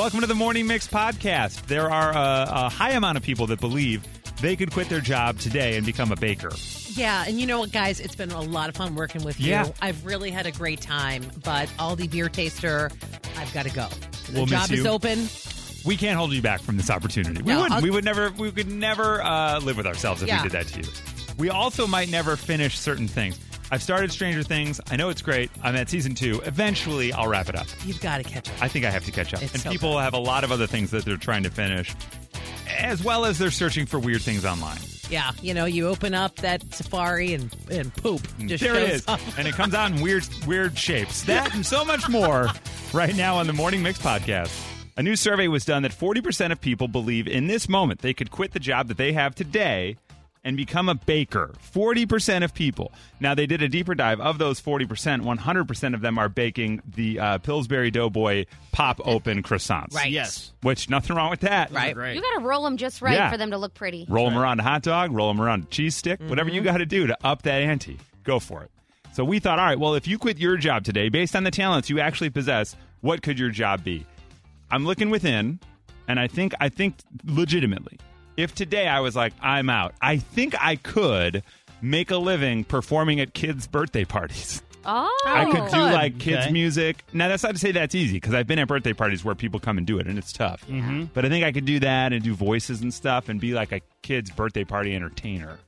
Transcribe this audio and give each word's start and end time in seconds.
Welcome 0.00 0.22
to 0.22 0.26
the 0.26 0.34
Morning 0.34 0.66
Mix 0.66 0.88
podcast. 0.88 1.66
There 1.66 1.90
are 1.90 2.08
a, 2.10 2.48
a 2.64 2.68
high 2.70 2.92
amount 2.92 3.18
of 3.18 3.22
people 3.22 3.46
that 3.48 3.60
believe 3.60 4.02
they 4.40 4.56
could 4.56 4.72
quit 4.72 4.88
their 4.88 5.02
job 5.02 5.38
today 5.38 5.76
and 5.76 5.84
become 5.84 6.10
a 6.10 6.16
baker. 6.16 6.48
Yeah, 6.94 7.24
and 7.28 7.38
you 7.38 7.46
know 7.46 7.58
what, 7.58 7.70
guys? 7.70 8.00
It's 8.00 8.14
been 8.14 8.30
a 8.30 8.40
lot 8.40 8.70
of 8.70 8.76
fun 8.76 8.94
working 8.94 9.22
with 9.24 9.38
you. 9.38 9.50
Yeah. 9.50 9.68
I've 9.82 10.02
really 10.06 10.30
had 10.30 10.46
a 10.46 10.52
great 10.52 10.80
time, 10.80 11.30
but 11.44 11.68
Aldi 11.78 12.10
Beer 12.10 12.30
Taster, 12.30 12.90
I've 13.36 13.52
got 13.52 13.66
to 13.66 13.74
go. 13.74 13.88
The 14.28 14.38
We'll 14.38 14.46
job 14.46 14.70
is 14.72 14.86
open. 14.86 15.28
We 15.84 15.98
can't 15.98 16.16
hold 16.16 16.32
you 16.32 16.40
back 16.40 16.62
from 16.62 16.78
this 16.78 16.88
opportunity. 16.88 17.42
We 17.42 17.52
No, 17.52 17.60
would. 17.60 17.72
I'll- 17.72 17.82
We 17.82 17.90
would 17.90 18.04
never. 18.06 18.30
We 18.30 18.50
could 18.52 18.72
never 18.72 19.22
uh, 19.22 19.60
live 19.60 19.76
with 19.76 19.86
ourselves 19.86 20.22
if 20.22 20.28
Yeah. 20.28 20.42
we 20.42 20.48
did 20.48 20.52
that 20.52 20.66
to 20.68 20.80
you. 20.80 20.88
We 21.36 21.50
also 21.50 21.86
might 21.86 22.08
never 22.08 22.36
finish 22.36 22.78
certain 22.78 23.06
things. 23.06 23.38
I've 23.72 23.82
started 23.82 24.10
Stranger 24.10 24.42
Things. 24.42 24.80
I 24.90 24.96
know 24.96 25.10
it's 25.10 25.22
great. 25.22 25.50
I'm 25.62 25.76
at 25.76 25.88
season 25.88 26.14
two. 26.14 26.40
Eventually, 26.44 27.12
I'll 27.12 27.28
wrap 27.28 27.48
it 27.48 27.54
up. 27.54 27.66
You've 27.84 28.00
got 28.00 28.18
to 28.18 28.24
catch 28.24 28.48
up. 28.48 28.60
I 28.60 28.66
think 28.66 28.84
I 28.84 28.90
have 28.90 29.04
to 29.04 29.12
catch 29.12 29.32
up. 29.32 29.42
It's 29.42 29.54
and 29.54 29.62
so 29.62 29.70
people 29.70 29.98
have 29.98 30.12
a 30.12 30.18
lot 30.18 30.42
of 30.42 30.50
other 30.50 30.66
things 30.66 30.90
that 30.90 31.04
they're 31.04 31.16
trying 31.16 31.44
to 31.44 31.50
finish, 31.50 31.94
as 32.78 33.04
well 33.04 33.24
as 33.24 33.38
they're 33.38 33.50
searching 33.52 33.86
for 33.86 34.00
weird 34.00 34.22
things 34.22 34.44
online. 34.44 34.78
yeah, 35.08 35.30
you 35.40 35.54
know, 35.54 35.66
you 35.66 35.86
open 35.86 36.14
up 36.14 36.36
that 36.36 36.74
Safari 36.74 37.32
and 37.32 37.54
and 37.70 37.94
poop 37.94 38.22
mm. 38.22 38.48
just 38.48 38.62
there 38.62 38.74
shows 38.74 38.88
it 38.88 38.94
is, 38.94 39.08
up. 39.08 39.20
and 39.38 39.46
it 39.46 39.54
comes 39.54 39.74
out 39.74 39.92
in 39.92 40.00
weird, 40.00 40.26
weird 40.46 40.76
shapes. 40.76 41.24
That 41.30 41.54
and 41.54 41.64
so 41.64 41.84
much 41.84 42.08
more 42.08 42.48
right 42.92 43.14
now 43.14 43.36
on 43.36 43.46
the 43.46 43.52
Morning 43.52 43.82
Mix 43.82 44.00
podcast. 44.00 44.50
A 44.96 45.02
new 45.02 45.14
survey 45.14 45.46
was 45.46 45.64
done 45.64 45.82
that 45.82 45.92
40% 45.92 46.50
of 46.50 46.60
people 46.60 46.88
believe 46.88 47.28
in 47.28 47.46
this 47.46 47.68
moment 47.68 48.00
they 48.00 48.12
could 48.12 48.30
quit 48.30 48.52
the 48.52 48.58
job 48.58 48.88
that 48.88 48.96
they 48.96 49.12
have 49.12 49.34
today 49.34 49.96
and 50.44 50.56
become 50.56 50.88
a 50.88 50.94
baker. 50.94 51.52
40% 51.74 52.44
of 52.44 52.54
people. 52.54 52.92
Now, 53.20 53.34
they 53.34 53.46
did 53.46 53.60
a 53.62 53.68
deeper 53.68 53.94
dive. 53.94 54.20
Of 54.20 54.38
those 54.38 54.60
40%, 54.60 55.22
100% 55.22 55.94
of 55.94 56.00
them 56.00 56.18
are 56.18 56.28
baking 56.28 56.80
the 56.86 57.18
uh, 57.20 57.38
Pillsbury 57.38 57.90
Doughboy 57.90 58.46
pop 58.72 59.00
open 59.04 59.42
croissants. 59.42 59.94
Right. 59.94 60.10
Yes. 60.10 60.52
Which, 60.62 60.88
nothing 60.88 61.14
wrong 61.16 61.30
with 61.30 61.40
that. 61.40 61.72
Right. 61.72 61.94
Great. 61.94 62.14
You 62.16 62.22
got 62.22 62.38
to 62.38 62.44
roll 62.46 62.62
them 62.64 62.76
just 62.78 63.02
right 63.02 63.14
Yeah. 63.14 63.30
for 63.30 63.36
them 63.36 63.50
to 63.50 63.58
look 63.58 63.74
pretty. 63.74 64.06
Roll 64.08 64.30
them 64.30 64.38
around 64.38 64.60
a 64.60 64.62
hot 64.62 64.82
dog, 64.82 65.12
roll 65.12 65.28
them 65.28 65.40
around 65.40 65.64
a 65.64 65.66
cheese 65.66 65.94
stick, 65.96 66.20
whatever 66.26 66.48
Mm-hmm. 66.48 66.56
you 66.56 66.62
got 66.62 66.78
to 66.78 66.86
do 66.86 67.06
to 67.06 67.16
up 67.22 67.42
that 67.42 67.62
ante. 67.62 67.98
Go 68.24 68.38
for 68.40 68.62
it. 68.62 68.70
So 69.12 69.24
we 69.24 69.40
thought, 69.40 69.58
all 69.58 69.66
right, 69.66 69.78
well, 69.78 69.94
if 69.94 70.06
you 70.08 70.18
quit 70.18 70.38
your 70.38 70.56
job 70.56 70.84
today, 70.84 71.08
based 71.08 71.34
on 71.36 71.44
the 71.44 71.50
talents 71.50 71.90
you 71.90 72.00
actually 72.00 72.30
possess, 72.30 72.76
what 73.00 73.22
could 73.22 73.38
your 73.38 73.50
job 73.50 73.82
be? 73.84 74.06
I'm 74.70 74.86
looking 74.86 75.10
within, 75.10 75.58
and 76.06 76.18
I 76.20 76.28
think, 76.28 76.54
I 76.60 76.68
think 76.68 76.94
legitimately, 77.24 77.98
if 78.40 78.54
today 78.54 78.86
I 78.88 79.00
was 79.00 79.14
like, 79.16 79.32
I'm 79.42 79.70
out, 79.70 79.94
I 80.00 80.18
think 80.18 80.54
I 80.60 80.76
could 80.76 81.42
make 81.82 82.10
a 82.10 82.16
living 82.16 82.64
performing 82.64 83.20
at 83.20 83.32
kids' 83.34 83.66
birthday 83.66 84.04
parties. 84.04 84.62
Oh, 84.84 85.14
I 85.26 85.44
could 85.44 85.64
do 85.66 85.76
Good. 85.76 85.92
like 85.92 86.18
kids 86.18 86.44
Okay. 86.44 86.52
music. 86.52 87.04
Now 87.12 87.28
that's 87.28 87.42
not 87.42 87.52
to 87.52 87.58
say 87.58 87.70
that's 87.72 87.94
easy 87.94 88.14
because 88.14 88.32
I've 88.32 88.46
been 88.46 88.58
at 88.58 88.66
birthday 88.66 88.94
parties 88.94 89.22
where 89.22 89.34
people 89.34 89.60
come 89.60 89.76
and 89.76 89.86
do 89.86 89.98
it 89.98 90.06
and 90.06 90.16
it's 90.16 90.32
tough. 90.32 90.66
Mm-hmm. 90.66 91.04
But 91.12 91.26
I 91.26 91.28
think 91.28 91.44
I 91.44 91.52
could 91.52 91.66
do 91.66 91.80
that 91.80 92.14
and 92.14 92.24
do 92.24 92.34
voices 92.34 92.80
and 92.80 92.92
stuff 92.92 93.28
and 93.28 93.38
be 93.38 93.52
like 93.52 93.72
a 93.72 93.82
kid's 94.00 94.30
birthday 94.30 94.64
party 94.64 94.94
entertainer. 94.96 95.58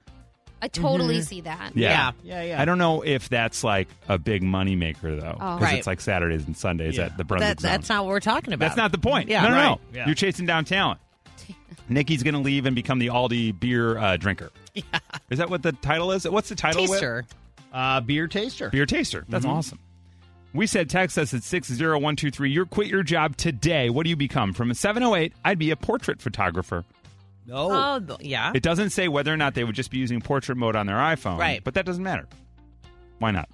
I 0.62 0.68
totally 0.68 1.20
see 1.22 1.42
that. 1.42 1.72
Yeah. 1.76 2.12
Yeah, 2.22 2.42
yeah. 2.42 2.62
I 2.62 2.64
don't 2.64 2.78
know 2.78 3.02
if 3.02 3.28
that's 3.28 3.62
like 3.64 3.88
a 4.08 4.16
big 4.16 4.42
money 4.42 4.76
maker 4.76 5.14
though, 5.16 5.36
Oh. 5.38 5.56
because 5.56 5.60
Right. 5.60 5.78
it's 5.78 5.86
like 5.86 6.00
Saturdays 6.00 6.46
and 6.46 6.56
Sundays 6.56 6.96
Yeah. 6.96 7.06
at 7.06 7.16
the 7.18 7.24
Brunswick 7.24 7.48
That, 7.58 7.60
Zone. 7.60 7.70
that's 7.70 7.88
not 7.90 8.04
what 8.04 8.10
we're 8.10 8.20
talking 8.20 8.54
about. 8.54 8.64
That's 8.66 8.76
not 8.78 8.92
the 8.92 8.98
point. 8.98 9.28
Yeah. 9.28 9.42
no, 9.42 9.48
no, 9.48 9.54
no. 9.56 9.68
Right. 9.70 9.78
Yeah. 9.92 10.06
You're 10.06 10.14
chasing 10.14 10.46
down 10.46 10.64
talent. 10.64 11.00
Nikki's 11.88 12.22
going 12.22 12.34
to 12.34 12.40
leave 12.40 12.66
and 12.66 12.74
become 12.74 12.98
the 12.98 13.08
Aldi 13.08 13.58
beer 13.58 13.98
uh, 13.98 14.16
drinker. 14.16 14.50
Yeah. 14.74 14.82
Is 15.28 15.36
that 15.38 15.50
what 15.50 15.62
the 15.62 15.72
title 15.72 16.12
is? 16.12 16.26
What's 16.26 16.48
the 16.48 16.54
title? 16.54 16.82
Whit? 16.84 16.92
taster. 16.92 17.24
Uh, 17.74 18.00
beer 18.00 18.26
taster. 18.26 18.70
Beer 18.70 18.86
taster. 18.86 19.26
That's 19.28 19.44
Mm-hmm. 19.44 19.54
awesome. 19.54 19.78
We 20.54 20.66
said 20.66 20.88
text 20.88 21.18
us 21.18 21.34
at 21.34 21.42
60123. 21.42 22.50
You 22.50 22.64
quit 22.64 22.86
your 22.88 23.02
job 23.02 23.36
today. 23.36 23.90
What 23.90 24.04
do 24.04 24.10
you 24.10 24.16
become? 24.16 24.54
From 24.54 24.70
a 24.70 24.74
708, 24.74 25.34
I'd 25.44 25.58
be 25.58 25.70
a 25.72 25.76
portrait 25.76 26.22
photographer. 26.22 26.84
No. 27.46 27.70
Oh, 27.70 28.16
yeah. 28.20 28.52
It 28.54 28.62
doesn't 28.62 28.90
say 28.90 29.08
whether 29.08 29.30
or 29.32 29.36
not 29.36 29.52
they 29.54 29.64
would 29.64 29.74
just 29.74 29.90
be 29.90 29.98
using 29.98 30.22
portrait 30.22 30.56
mode 30.56 30.74
on 30.76 30.86
their 30.86 30.96
iPhone. 30.96 31.38
Right. 31.38 31.62
But 31.62 31.74
that 31.74 31.84
doesn't 31.84 32.02
matter. 32.02 32.26
Why 33.18 33.30
not? 33.30 33.48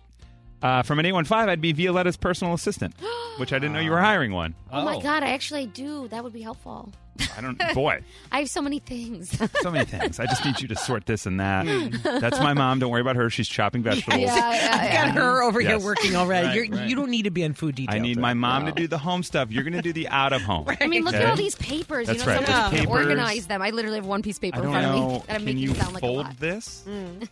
Uh, 0.63 0.83
from 0.83 0.99
an 1.01 1.07
815, 1.07 1.49
I'd 1.49 1.61
be 1.61 1.73
Violetta's 1.73 2.17
personal 2.17 2.55
assistant, 2.55 2.95
which 3.39 3.53
I 3.53 3.59
didn't 3.59 3.73
know 3.75 3.81
you 3.81 3.91
were 3.93 4.01
hiring 4.01 4.33
one. 4.33 4.55
Oh, 4.73 4.85
my 4.85 5.01
God, 5.01 5.23
I 5.25 5.31
actually 5.31 5.67
do. 5.67 6.07
That 6.09 6.23
would 6.23 6.33
be 6.33 6.43
helpful. 6.43 6.93
I 7.37 7.41
don't, 7.41 7.59
boy, 7.75 8.01
I 8.33 8.41
have 8.41 8.49
so 8.51 8.61
many 8.63 8.79
things. 8.79 9.39
so 9.61 9.71
many 9.71 9.85
things. 9.85 10.19
I 10.21 10.27
just 10.27 10.45
need 10.45 10.61
you 10.61 10.69
to 10.69 10.77
sort 10.77 11.07
this 11.07 11.27
and 11.27 11.41
that. 11.41 11.67
That's 12.21 12.39
my 12.41 12.55
mom. 12.55 12.79
Don't 12.79 12.91
worry 12.91 13.01
about 13.01 13.17
her. 13.17 13.31
She's 13.31 13.49
chopping 13.49 13.83
vegetables. 13.83 14.29
I've 14.31 14.93
got 14.93 15.09
her 15.15 15.43
over 15.43 15.61
Yes. 15.61 15.71
here 15.83 15.87
working 15.87 16.17
already. 16.17 16.47
Right, 16.49 16.55
You're, 16.69 16.77
right. 16.79 16.89
You 16.89 16.97
don't 16.97 17.11
need 17.11 17.23
to 17.25 17.31
be 17.31 17.43
in 17.43 17.55
food 17.55 17.75
detail. 17.75 17.95
I 17.95 17.99
need 17.99 18.19
my 18.19 18.35
mom 18.35 18.67
to 18.67 18.73
do 18.73 18.87
the 18.89 18.99
home 18.99 19.23
stuff. 19.23 19.51
You're 19.51 19.65
going 19.65 19.73
to 19.75 19.83
do 19.83 19.93
the 19.93 20.09
out 20.09 20.33
of 20.33 20.43
home. 20.43 20.67
I 20.81 20.87
mean, 20.87 21.05
look 21.05 21.15
Okay. 21.15 21.25
at 21.25 21.31
all 21.31 21.37
these 21.37 21.55
papers. 21.57 22.07
That's 22.07 22.21
you 22.21 22.27
know, 22.27 22.33
right. 22.33 22.47
someone 22.47 22.71
Those 22.73 22.81
can 22.81 22.89
organize 22.89 23.47
them. 23.47 23.63
I 23.63 23.71
literally 23.71 23.97
have 23.99 24.07
one 24.07 24.23
piece 24.23 24.37
of 24.37 24.43
paper 24.43 24.63
in 24.63 24.71
front 24.71 24.83
know. 24.87 24.93
of 24.93 25.09
me, 25.11 25.15
and 25.15 25.23
I'm 25.31 25.37
Can 25.37 25.45
making 25.45 25.59
you 25.63 25.75
sound 25.75 25.95
like 25.95 26.03
a 26.03 26.07
fold 26.07 26.17
lot. 26.27 26.37
this? 26.41 26.85
Mm. 26.89 27.29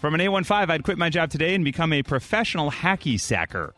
From 0.00 0.14
an 0.14 0.20
A15, 0.20 0.70
I'd 0.70 0.84
quit 0.84 0.96
my 0.98 1.10
job 1.10 1.30
today 1.30 1.54
and 1.54 1.64
become 1.64 1.92
a 1.92 2.02
professional 2.02 2.70
hacky 2.70 3.18
sacker. 3.18 3.74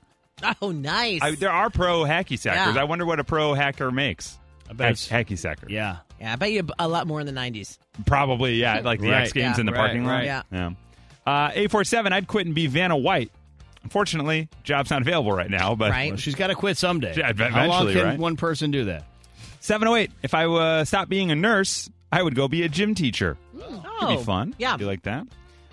Oh, 0.62 0.70
nice. 0.70 1.20
I, 1.22 1.34
there 1.34 1.50
are 1.50 1.70
pro 1.70 2.02
hacky 2.04 2.38
sackers. 2.38 2.74
Yeah. 2.74 2.80
I 2.80 2.84
wonder 2.84 3.04
what 3.06 3.20
a 3.20 3.24
pro 3.24 3.54
hacker 3.54 3.90
makes. 3.90 4.38
I 4.70 4.72
bet 4.72 4.92
it's- 4.92 5.08
hacky 5.08 5.36
sacker. 5.36 5.66
Yeah. 5.68 5.96
yeah, 6.20 6.32
I 6.32 6.36
bet 6.36 6.52
you 6.52 6.66
a 6.78 6.86
lot 6.88 7.06
more 7.08 7.20
in 7.20 7.26
the 7.26 7.32
90s. 7.32 7.76
Probably, 8.06 8.54
yeah. 8.54 8.80
Like 8.84 9.00
the 9.00 9.10
Right. 9.10 9.22
X 9.22 9.32
Games 9.32 9.56
Yeah. 9.56 9.60
in 9.60 9.66
the 9.66 9.72
Right, 9.72 9.78
parking 9.78 10.04
lot. 10.04 10.12
right. 10.12 10.24
Yeah. 10.24 10.42
Yeah. 10.52 10.70
Uh, 11.26 11.50
A47, 11.50 12.12
I'd 12.12 12.26
quit 12.28 12.46
and 12.46 12.54
be 12.54 12.66
Vanna 12.68 12.96
White. 12.96 13.30
Unfortunately, 13.82 14.48
job's 14.62 14.90
not 14.90 15.02
available 15.02 15.32
right 15.32 15.50
now, 15.50 15.74
but 15.74 15.90
Right. 15.90 16.10
Well, 16.12 16.16
she's 16.18 16.34
got 16.34 16.48
to 16.48 16.54
quit 16.54 16.76
someday. 16.76 17.14
Yeah, 17.16 17.28
ev- 17.30 17.38
How 17.38 17.66
long 17.66 17.82
eventually, 17.82 17.94
can 17.94 18.04
right? 18.04 18.18
one 18.18 18.36
person 18.36 18.70
do 18.70 18.84
that? 18.86 19.04
708, 19.60 20.10
if 20.22 20.34
I 20.34 20.44
uh, 20.46 20.84
stopped 20.84 21.08
being 21.10 21.30
a 21.30 21.34
nurse, 21.34 21.90
I 22.12 22.22
would 22.22 22.34
go 22.34 22.46
be 22.48 22.62
a 22.62 22.68
gym 22.68 22.94
teacher. 22.94 23.36
Oh, 23.60 23.96
Could 24.00 24.18
be 24.18 24.22
fun. 24.24 24.54
Yeah. 24.58 24.76
You 24.78 24.86
like 24.86 25.02
that? 25.02 25.26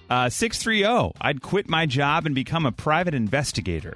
Uh, 0.09 0.29
630, 0.29 1.13
I'd 1.21 1.41
quit 1.41 1.67
my 1.69 1.85
job 1.85 2.25
and 2.25 2.33
become 2.33 2.65
a 2.65 2.71
private 2.71 3.13
investigator. 3.13 3.93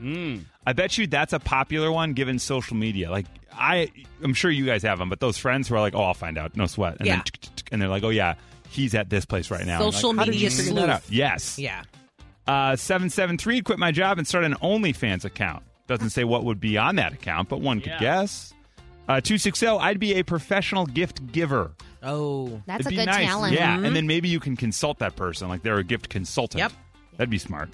I 0.66 0.74
bet 0.74 0.98
you 0.98 1.08
that's 1.08 1.34
a 1.34 1.40
popular 1.40 1.92
one 1.92 2.14
given 2.14 2.38
social 2.40 2.76
media. 2.78 3.10
Like, 3.10 3.26
I, 3.54 3.92
I'm 4.24 4.34
sure 4.34 4.52
you 4.52 4.66
guys 4.66 4.84
have 4.84 5.00
them, 5.00 5.10
but 5.10 5.20
those 5.20 5.38
friends 5.38 5.68
who 5.68 5.76
are 5.76 5.80
like, 5.80 5.96
oh, 5.96 6.04
I'll 6.04 6.14
find 6.14 6.38
out. 6.38 6.56
No 6.56 6.68
sweat. 6.68 6.98
And, 7.00 7.08
Yeah. 7.08 7.16
then, 7.16 7.24
and 7.72 7.82
they're 7.82 7.90
like, 7.90 8.04
oh, 8.04 8.10
yeah, 8.10 8.36
he's 8.70 8.94
at 8.96 9.10
this 9.10 9.26
place 9.26 9.50
right 9.50 9.66
now. 9.66 9.84
I'm 9.84 9.92
Social 9.92 10.10
like, 10.12 10.20
How 10.20 10.26
did 10.26 10.32
media 10.36 10.50
that 10.50 10.56
sleuth. 11.02 11.12
Yes. 11.12 11.58
Yeah. 11.58 11.84
Uh, 12.48 12.76
773, 12.76 13.62
quit 13.62 13.80
my 13.80 13.92
job 13.92 14.18
and 14.18 14.28
start 14.28 14.44
an 14.44 14.54
OnlyFans 14.56 15.26
account. 15.26 15.64
Doesn't 15.88 16.10
say 16.12 16.24
what 16.24 16.44
would 16.44 16.60
be 16.60 16.78
on 16.78 16.96
that 16.98 17.14
account, 17.14 17.50
but 17.50 17.60
one 17.62 17.80
could 17.82 17.94
Yeah. 17.94 18.00
guess. 18.00 18.54
Uh, 19.10 19.20
260, 19.20 19.68
I'd 19.68 20.00
be 20.00 20.14
a 20.16 20.24
professional 20.24 20.86
gift 20.86 21.32
giver. 21.32 21.72
Oh, 22.04 22.62
That's 22.66 22.82
It'd 22.82 22.88
a 22.88 22.90
be 22.92 22.96
good 22.98 23.06
nice. 23.08 23.26
talent. 23.28 23.54
Yeah, 23.54 23.78
and 23.80 23.96
then 23.96 24.08
maybe 24.08 24.30
you 24.30 24.40
can 24.40 24.56
consult 24.56 25.00
that 25.00 25.16
person, 25.16 25.50
like 25.50 25.64
they're 25.64 25.78
a 25.80 25.84
gift 25.84 26.10
consultant. 26.10 26.60
Yep. 26.60 26.72
That'd 27.18 27.30
be 27.30 27.38
smart. 27.38 27.70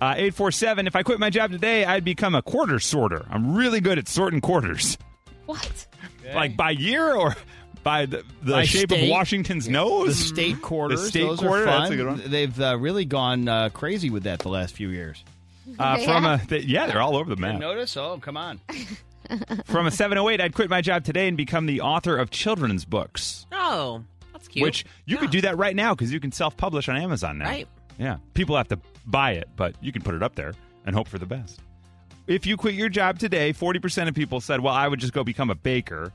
Uh, 0.00 0.12
847, 0.16 0.86
if 0.86 0.94
I 0.94 1.02
quit 1.02 1.18
my 1.18 1.30
job 1.30 1.50
today, 1.52 1.84
I'd 1.84 2.04
become 2.04 2.34
a 2.34 2.42
quarter 2.42 2.78
sorter. 2.78 3.24
I'm 3.30 3.56
really 3.56 3.80
good 3.80 3.98
at 3.98 4.08
sorting 4.08 4.40
quarters. 4.40 4.98
What? 5.46 5.86
Like 6.34 6.56
by 6.56 6.70
year 6.70 7.14
or 7.14 7.34
by 7.82 8.06
the, 8.06 8.24
the 8.42 8.52
By 8.52 8.64
shape 8.64 8.90
of. 8.90 8.98
Washington's 9.08 9.68
nose? 9.68 10.18
The 10.18 10.24
state 10.24 10.60
quarters. 10.60 11.02
The 11.02 11.08
state 11.08 11.22
those 11.22 11.38
quarter, 11.38 11.64
that's 11.64 11.90
a 11.90 11.96
good 11.96 12.06
one. 12.06 12.22
They've 12.26 12.60
uh, 12.60 12.76
really 12.78 13.04
gone 13.04 13.48
uh, 13.48 13.68
crazy 13.70 14.10
with 14.10 14.24
that 14.24 14.40
the 14.40 14.48
last 14.48 14.74
few 14.74 14.88
years. 14.90 15.24
Uh, 15.78 15.98
from 15.98 16.24
a, 16.24 16.38
th- 16.46 16.64
yeah, 16.64 16.86
they're 16.86 17.00
all 17.00 17.16
over 17.16 17.30
the 17.30 17.40
map. 17.40 17.58
Notice? 17.60 17.96
Oh, 17.96 18.18
come 18.20 18.36
on. 18.36 18.60
From 19.64 19.86
a 19.88 19.90
708, 19.90 20.40
I'd 20.40 20.54
quit 20.54 20.70
my 20.70 20.80
job 20.80 21.02
today 21.02 21.26
and 21.26 21.36
become 21.36 21.66
the 21.66 21.80
author 21.80 22.16
of 22.16 22.30
children's 22.30 22.84
books. 22.84 23.44
oh, 23.50 24.04
that's 24.32 24.46
cute. 24.46 24.62
Which 24.62 24.84
you 25.04 25.16
could 25.16 25.30
do 25.32 25.40
that 25.40 25.58
right 25.58 25.74
now 25.74 25.94
because 25.94 26.12
you 26.12 26.20
can 26.20 26.30
self 26.30 26.56
publish 26.56 26.88
on 26.88 26.96
Amazon 26.96 27.38
now. 27.38 27.46
Right. 27.46 27.66
Yeah. 27.98 28.18
People 28.34 28.56
have 28.56 28.68
to 28.68 28.78
buy 29.06 29.32
it, 29.32 29.48
but 29.56 29.74
you 29.80 29.92
can 29.92 30.02
put 30.02 30.14
it 30.14 30.22
up 30.22 30.34
there 30.34 30.52
and 30.84 30.94
hope 30.94 31.08
for 31.08 31.18
the 31.18 31.26
best. 31.26 31.60
If 32.26 32.44
you 32.46 32.56
quit 32.56 32.74
your 32.74 32.88
job 32.88 33.18
today, 33.18 33.52
40% 33.52 34.08
of 34.08 34.14
people 34.14 34.40
said, 34.40 34.60
well, 34.60 34.74
I 34.74 34.88
would 34.88 34.98
just 34.98 35.12
go 35.12 35.22
become 35.22 35.48
a 35.50 35.54
baker. 35.54 36.12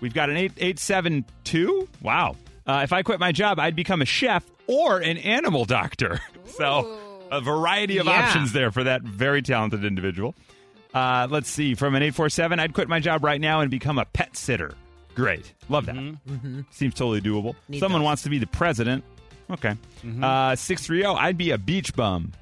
We've 0.00 0.14
got 0.14 0.30
an 0.30 0.36
8, 0.36 0.52
872. 0.58 1.88
Wow. 2.02 2.36
Uh, 2.66 2.80
if 2.82 2.92
I 2.92 3.02
quit 3.02 3.20
my 3.20 3.32
job, 3.32 3.58
I'd 3.58 3.76
become 3.76 4.02
a 4.02 4.06
chef 4.06 4.44
or 4.66 4.98
an 4.98 5.16
animal 5.18 5.64
doctor. 5.64 6.20
so 6.44 6.98
a 7.30 7.40
variety 7.40 7.98
of 7.98 8.06
Yeah. 8.06 8.12
options 8.26 8.52
there 8.52 8.70
for 8.72 8.84
that 8.84 9.02
very 9.02 9.42
talented 9.42 9.84
individual. 9.84 10.34
Uh, 10.92 11.28
let's 11.30 11.48
see. 11.50 11.74
From 11.74 11.94
an 11.94 12.02
847, 12.02 12.58
I'd 12.58 12.74
quit 12.74 12.88
my 12.88 12.98
job 13.00 13.22
right 13.24 13.40
now 13.40 13.60
and 13.60 13.70
become 13.70 13.98
a 13.98 14.04
pet 14.06 14.36
sitter. 14.36 14.72
Great. 15.14 15.52
Love 15.68 15.86
that. 15.86 15.96
Seems 16.70 16.94
totally 16.94 17.20
doable. 17.20 17.54
Need 17.68 17.80
Someone 17.80 18.00
those. 18.02 18.06
wants 18.06 18.22
to 18.22 18.28
be 18.30 18.38
the 18.38 18.46
president. 18.46 19.04
Okay. 19.50 19.74
Mm-hmm. 20.04 20.22
Uh, 20.22 20.56
630, 20.56 21.18
I'd 21.18 21.38
be 21.38 21.50
a 21.50 21.58
beach 21.58 21.94
bum. 21.94 22.32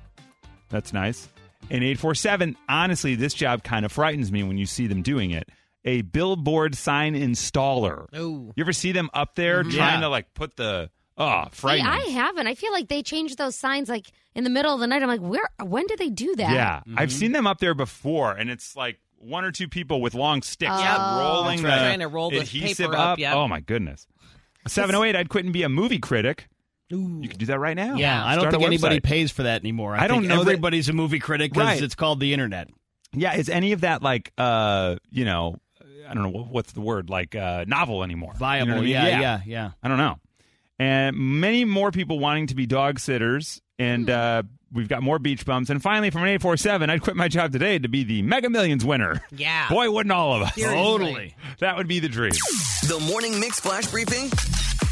That's 0.69 0.93
nice. 0.93 1.29
And 1.71 1.83
847, 1.83 2.57
honestly, 2.69 3.15
this 3.15 3.35
job 3.35 3.65
kind 3.65 3.85
of 3.85 3.93
frightens 3.93 4.31
me 4.31 4.43
when 4.43 4.59
you 4.59 4.67
see 4.67 4.87
them 4.87 5.03
doing 5.03 5.31
it. 5.31 5.49
A 5.85 6.03
billboard 6.03 6.75
sign 6.75 7.15
installer. 7.15 8.07
Oh. 8.13 8.53
You 8.57 8.65
ever 8.65 8.73
see 8.73 8.93
them 8.93 9.09
up 9.15 9.35
there 9.37 9.63
mm-hmm. 9.63 9.71
trying 9.77 9.95
Yeah. 9.95 10.01
to 10.01 10.09
like 10.09 10.35
put 10.35 10.57
the 10.57 10.91
oh 11.17 11.45
See, 11.45 11.51
frightening. 11.53 11.87
I 11.87 12.01
haven't. 12.11 12.47
I 12.49 12.55
feel 12.55 12.73
like 12.73 12.89
they 12.89 13.03
changed 13.03 13.39
those 13.39 13.55
signs 13.55 13.89
like 13.89 14.11
in 14.35 14.43
the 14.45 14.51
middle 14.51 14.75
of 14.75 14.81
the 14.81 14.87
night. 14.89 15.03
I'm 15.03 15.09
like, 15.09 15.21
where? 15.21 15.49
When 15.63 15.87
did 15.87 15.99
they 16.01 16.11
do 16.11 16.35
that? 16.37 16.53
Yeah, 16.53 16.83
I've 16.97 17.09
mm-hmm. 17.11 17.19
seen 17.19 17.33
them 17.33 17.47
up 17.47 17.59
there 17.59 17.75
before, 17.75 18.33
and 18.33 18.51
it's 18.51 18.75
like 18.75 18.99
one 19.19 19.45
or 19.45 19.53
two 19.53 19.69
people 19.69 20.01
with 20.01 20.15
long 20.15 20.43
sticks 20.43 20.73
Yep. 20.77 20.99
rolling 20.99 21.63
That's 21.63 21.77
the. 21.77 21.85
Trying 21.85 22.01
to 22.01 22.09
roll 22.09 22.31
the 22.31 22.39
adhesive 22.39 22.87
paper 22.91 22.97
up. 22.97 23.13
up, 23.13 23.19
yep. 23.19 23.35
Oh 23.35 23.47
my 23.47 23.61
goodness. 23.61 24.07
708, 24.67 25.15
I'd 25.17 25.29
quit 25.29 25.45
and 25.45 25.55
be 25.55 25.63
a 25.63 25.69
movie 25.69 25.99
critic. 25.99 26.49
You 26.89 27.29
can 27.29 27.39
do 27.39 27.47
that 27.47 27.59
right 27.59 27.77
now. 27.77 27.97
Yeah, 27.97 28.25
I 28.25 28.35
don't 28.37 28.43
Start 28.43 28.55
think 28.55 28.65
anybody 28.65 29.01
pays 29.01 29.33
for 29.33 29.43
that 29.45 29.61
anymore. 29.63 29.95
I, 29.95 30.05
I 30.05 30.07
don't 30.07 30.21
think 30.21 30.29
know 30.29 30.45
that- 30.45 30.51
Everybody's 30.53 30.89
a 30.89 30.93
movie 30.93 31.19
critic 31.19 31.53
because 31.53 31.67
Right. 31.67 31.83
it's 31.83 31.95
called 31.97 32.21
the 32.21 32.33
internet. 32.33 32.69
Yeah, 33.13 33.35
is 33.37 33.49
any 33.49 33.73
of 33.73 33.81
that 33.83 34.03
like 34.03 34.33
uh, 34.39 34.97
you 35.11 35.25
know, 35.25 35.57
I 36.09 36.15
don't 36.15 36.23
know 36.33 36.47
what's 36.51 36.73
the 36.73 36.81
word, 36.81 37.09
like 37.11 37.35
uh 37.35 37.65
novel 37.67 38.03
anymore. 38.05 38.31
You 38.35 38.35
know 38.35 38.39
Viable. 38.39 38.73
I 38.75 38.81
mean? 38.81 38.89
yeah, 38.89 39.07
yeah, 39.21 39.41
yeah, 39.47 39.71
I 39.83 39.89
don't 39.89 39.99
know. 39.99 40.17
And 40.79 41.17
many 41.17 41.65
more 41.65 41.91
people 41.91 42.19
wanting 42.19 42.49
to 42.49 42.55
be 42.55 42.67
dog 42.67 43.01
sitters 43.01 43.61
and 43.79 44.09
uh 44.11 44.43
We've 44.73 44.89
got 44.89 45.01
more 45.03 45.21
beach 45.21 45.47
bums. 45.47 45.71
And 45.71 45.81
finally, 45.81 46.11
from 46.11 46.23
an 46.23 46.29
847, 46.29 46.91
I'd 46.91 47.01
quit 47.01 47.15
my 47.15 47.29
job 47.29 47.53
today 47.53 47.79
to 47.79 47.89
be 47.89 48.03
the 48.03 48.23
Mega 48.23 48.51
Millions 48.51 48.85
winner. 48.85 49.23
Yeah. 49.31 49.69
Boy, 49.71 49.89
wouldn't 49.91 50.13
all 50.13 50.35
of 50.35 50.43
us. 50.43 50.55
Seriously. 50.57 50.77
Totally. 50.77 51.37
That 51.61 51.77
would 51.77 51.87
be 51.87 52.01
the 52.01 52.09
dream. 52.09 52.33
The 52.83 52.99
Morning 53.09 53.39
Mix 53.39 53.61
Flash 53.61 53.87
Briefing 53.87 54.29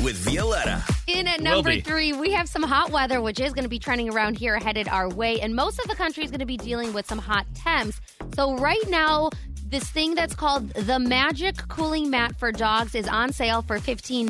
with 0.04 0.16
Violetta. 0.16 0.84
In 1.06 1.26
at 1.26 1.38
Will 1.38 1.44
number 1.44 1.70
be. 1.70 1.80
three, 1.80 2.12
we 2.12 2.30
have 2.32 2.48
some 2.48 2.62
hot 2.62 2.90
weather, 2.90 3.22
which 3.22 3.40
is 3.40 3.54
going 3.54 3.64
to 3.64 3.70
be 3.70 3.78
trending 3.78 4.10
around 4.10 4.36
here, 4.36 4.58
headed 4.58 4.86
our 4.88 5.08
way. 5.08 5.40
And 5.40 5.56
most 5.56 5.78
of 5.80 5.88
the 5.88 5.94
country 5.94 6.24
is 6.24 6.30
going 6.30 6.40
to 6.40 6.46
be 6.46 6.58
dealing 6.58 6.92
with 6.92 7.06
some 7.06 7.18
hot 7.18 7.46
temps. 7.54 8.00
So, 8.34 8.54
right 8.56 8.86
now, 8.88 9.30
this 9.66 9.84
thing 9.90 10.14
that's 10.14 10.34
called 10.34 10.68
the 10.70 10.98
Magic 10.98 11.56
Cooling 11.68 12.10
Mat 12.10 12.38
for 12.38 12.52
Dogs 12.52 12.94
is 12.94 13.08
on 13.08 13.32
sale 13.32 13.62
for 13.62 13.78
$15. 13.78 14.28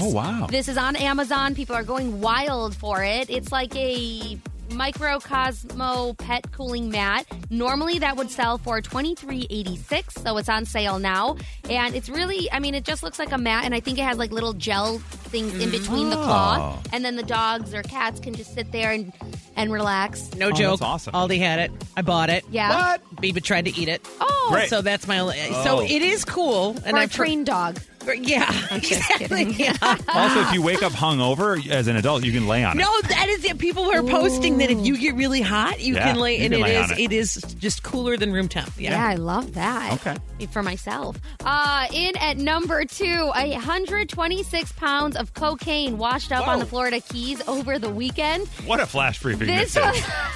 Oh, 0.00 0.10
wow. 0.10 0.46
This 0.48 0.68
is 0.68 0.78
on 0.78 0.94
Amazon. 0.94 1.54
People 1.54 1.74
are 1.74 1.82
going 1.82 2.20
wild 2.20 2.76
for 2.76 3.02
it. 3.02 3.28
It's 3.28 3.50
like 3.50 3.74
a 3.74 4.38
microcosmo 4.70 6.16
pet 6.18 6.50
cooling 6.52 6.90
mat 6.90 7.26
normally 7.50 7.98
that 7.98 8.16
would 8.16 8.30
sell 8.30 8.58
for 8.58 8.80
$23.86 8.80 10.10
so 10.22 10.36
it's 10.38 10.48
on 10.48 10.64
sale 10.64 10.98
now 10.98 11.36
and 11.70 11.94
it's 11.94 12.08
really 12.08 12.50
i 12.52 12.58
mean 12.58 12.74
it 12.74 12.84
just 12.84 13.02
looks 13.02 13.18
like 13.18 13.32
a 13.32 13.38
mat 13.38 13.64
and 13.64 13.74
i 13.74 13.80
think 13.80 13.98
it 13.98 14.02
has 14.02 14.18
like 14.18 14.32
little 14.32 14.52
gel 14.52 14.98
things 14.98 15.52
in 15.58 15.70
between 15.70 16.10
the 16.10 16.16
Oh. 16.16 16.20
Ah. 16.22 16.24
cloth 16.72 16.88
and 16.92 17.04
then 17.04 17.16
the 17.16 17.22
dogs 17.22 17.74
or 17.74 17.82
cats 17.82 18.20
can 18.20 18.34
just 18.34 18.54
sit 18.54 18.70
there 18.72 18.90
and 18.92 19.12
and 19.56 19.72
relax 19.72 20.34
No 20.34 20.48
Oh, 20.48 20.52
joke. 20.52 20.80
that's 20.80 20.82
awesome. 20.82 21.14
Aldi 21.14 21.38
had 21.38 21.58
it. 21.58 21.70
I 21.96 22.02
bought 22.02 22.28
it. 22.30 22.44
yeah 22.50 22.92
What? 22.98 23.16
Biba 23.22 23.42
tried 23.42 23.64
to 23.64 23.74
eat 23.78 23.88
it. 23.88 24.06
oh 24.20 24.48
Great. 24.52 24.68
So 24.68 24.82
that's 24.82 25.06
my 25.08 25.18
only. 25.18 25.36
Oh. 25.50 25.64
So 25.64 25.80
it 25.82 26.02
is 26.02 26.24
cool. 26.26 26.70
And 26.84 26.90
for 26.90 26.96
a 26.96 27.00
I've 27.00 27.12
trained 27.12 27.46
dog 27.46 27.78
Yeah. 28.14 28.50
just 28.78 29.10
exactly. 29.10 29.44
Yeah. 29.52 29.76
Also, 30.08 30.40
if 30.40 30.52
you 30.52 30.62
wake 30.62 30.82
up 30.82 30.92
hungover 30.92 31.66
as 31.68 31.88
an 31.88 31.96
adult, 31.96 32.24
you 32.24 32.32
can 32.32 32.46
lay 32.46 32.64
on 32.64 32.76
it. 32.78 32.82
No, 32.82 33.00
that 33.02 33.28
is 33.28 33.44
it. 33.44 33.58
People 33.58 33.84
are 33.90 34.02
posting 34.02 34.58
that 34.58 34.70
if 34.70 34.84
you 34.86 34.96
get 34.98 35.14
really 35.14 35.40
hot, 35.42 35.80
you 35.80 35.94
Yeah, 35.94 36.04
can 36.12 36.16
lay, 36.20 36.38
you 36.38 36.44
and 36.44 36.52
can 36.54 36.60
it 36.62 36.64
lay 36.64 36.76
is 36.76 36.90
on 36.92 36.98
it. 36.98 37.02
it 37.02 37.12
is 37.12 37.34
just 37.58 37.82
cooler 37.82 38.16
than 38.16 38.32
room 38.32 38.48
temp. 38.48 38.70
yeah. 38.78 38.90
Yeah. 38.90 39.06
i 39.06 39.14
love 39.14 39.54
that 39.54 39.92
Okay. 39.94 40.16
for 40.50 40.62
myself 40.62 41.16
uh 41.44 41.86
in 41.92 42.16
at 42.18 42.36
number 42.38 42.84
two 42.84 43.26
126 43.28 44.72
pounds 44.72 45.16
of 45.16 45.34
cocaine 45.34 45.98
washed 45.98 46.32
up 46.32 46.46
on 46.48 46.58
the 46.58 46.66
florida 46.66 47.00
keys 47.00 47.40
over 47.48 47.78
the 47.78 47.90
weekend 47.90 48.46
What 48.64 48.80
a 48.80 48.86
flash 48.86 49.20
briefing 49.20 49.46
this 49.48 49.74
this, 49.74 49.84
was 49.84 49.96
is. 49.98 50.04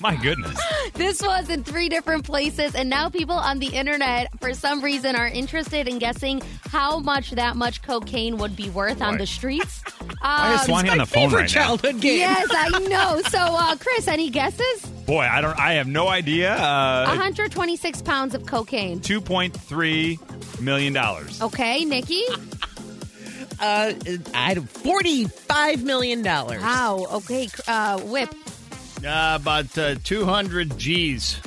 My 0.00 0.16
goodness. 0.16 0.58
This 0.94 1.22
was 1.22 1.48
in 1.48 1.64
three 1.64 1.88
different 1.88 2.24
places, 2.24 2.74
and 2.74 2.90
now 2.90 3.08
people 3.08 3.34
on 3.36 3.58
the 3.58 3.68
internet, 3.68 4.28
for 4.38 4.52
some 4.52 4.82
reason, 4.82 5.16
are 5.16 5.28
interested 5.28 5.88
in 5.88 5.98
guessing 5.98 6.42
how 6.68 6.98
much 6.98 7.30
that 7.30 7.56
much 7.56 7.80
cocaine 7.82 8.36
would 8.36 8.54
be 8.54 8.68
worth 8.68 9.00
on 9.00 9.14
Boy. 9.14 9.18
the 9.18 9.26
streets. 9.26 9.82
Why 10.20 10.54
is 10.54 10.60
Um, 10.60 10.66
Swanee 10.66 10.90
on 10.90 10.98
the 10.98 11.06
phone 11.06 11.30
Favorite 11.30 11.40
right 11.42 11.54
now? 11.54 11.62
childhood 11.66 12.00
game. 12.02 12.18
yes, 12.18 12.48
I 12.50 12.68
know. 12.90 13.22
So, 13.30 13.38
uh, 13.38 13.76
Chris, 13.76 14.08
any 14.08 14.28
guesses? 14.28 14.84
Boy, 15.06 15.20
I 15.30 15.40
don't. 15.40 15.58
I 15.58 15.74
have 15.74 15.86
no 15.86 16.08
idea. 16.08 16.52
Uh, 16.54 17.06
126 17.06 18.02
pounds 18.02 18.34
of 18.34 18.44
cocaine. 18.46 19.00
Two 19.00 19.20
point 19.22 19.56
three 19.56 20.18
million 20.60 20.92
dollars. 20.92 21.40
Okay, 21.40 21.84
Nikki. 21.86 22.24
Uh, 23.58 23.92
I 24.34 24.54
forty-five 24.56 25.82
million 25.84 26.22
dollars. 26.22 26.60
Wow. 26.60 27.06
Okay, 27.14 27.48
uh, 27.68 28.00
Whip. 28.00 28.34
Uh, 29.04 29.38
about 29.40 29.76
uh, 29.78 29.94
200 30.04 30.78
G's. 30.78 31.40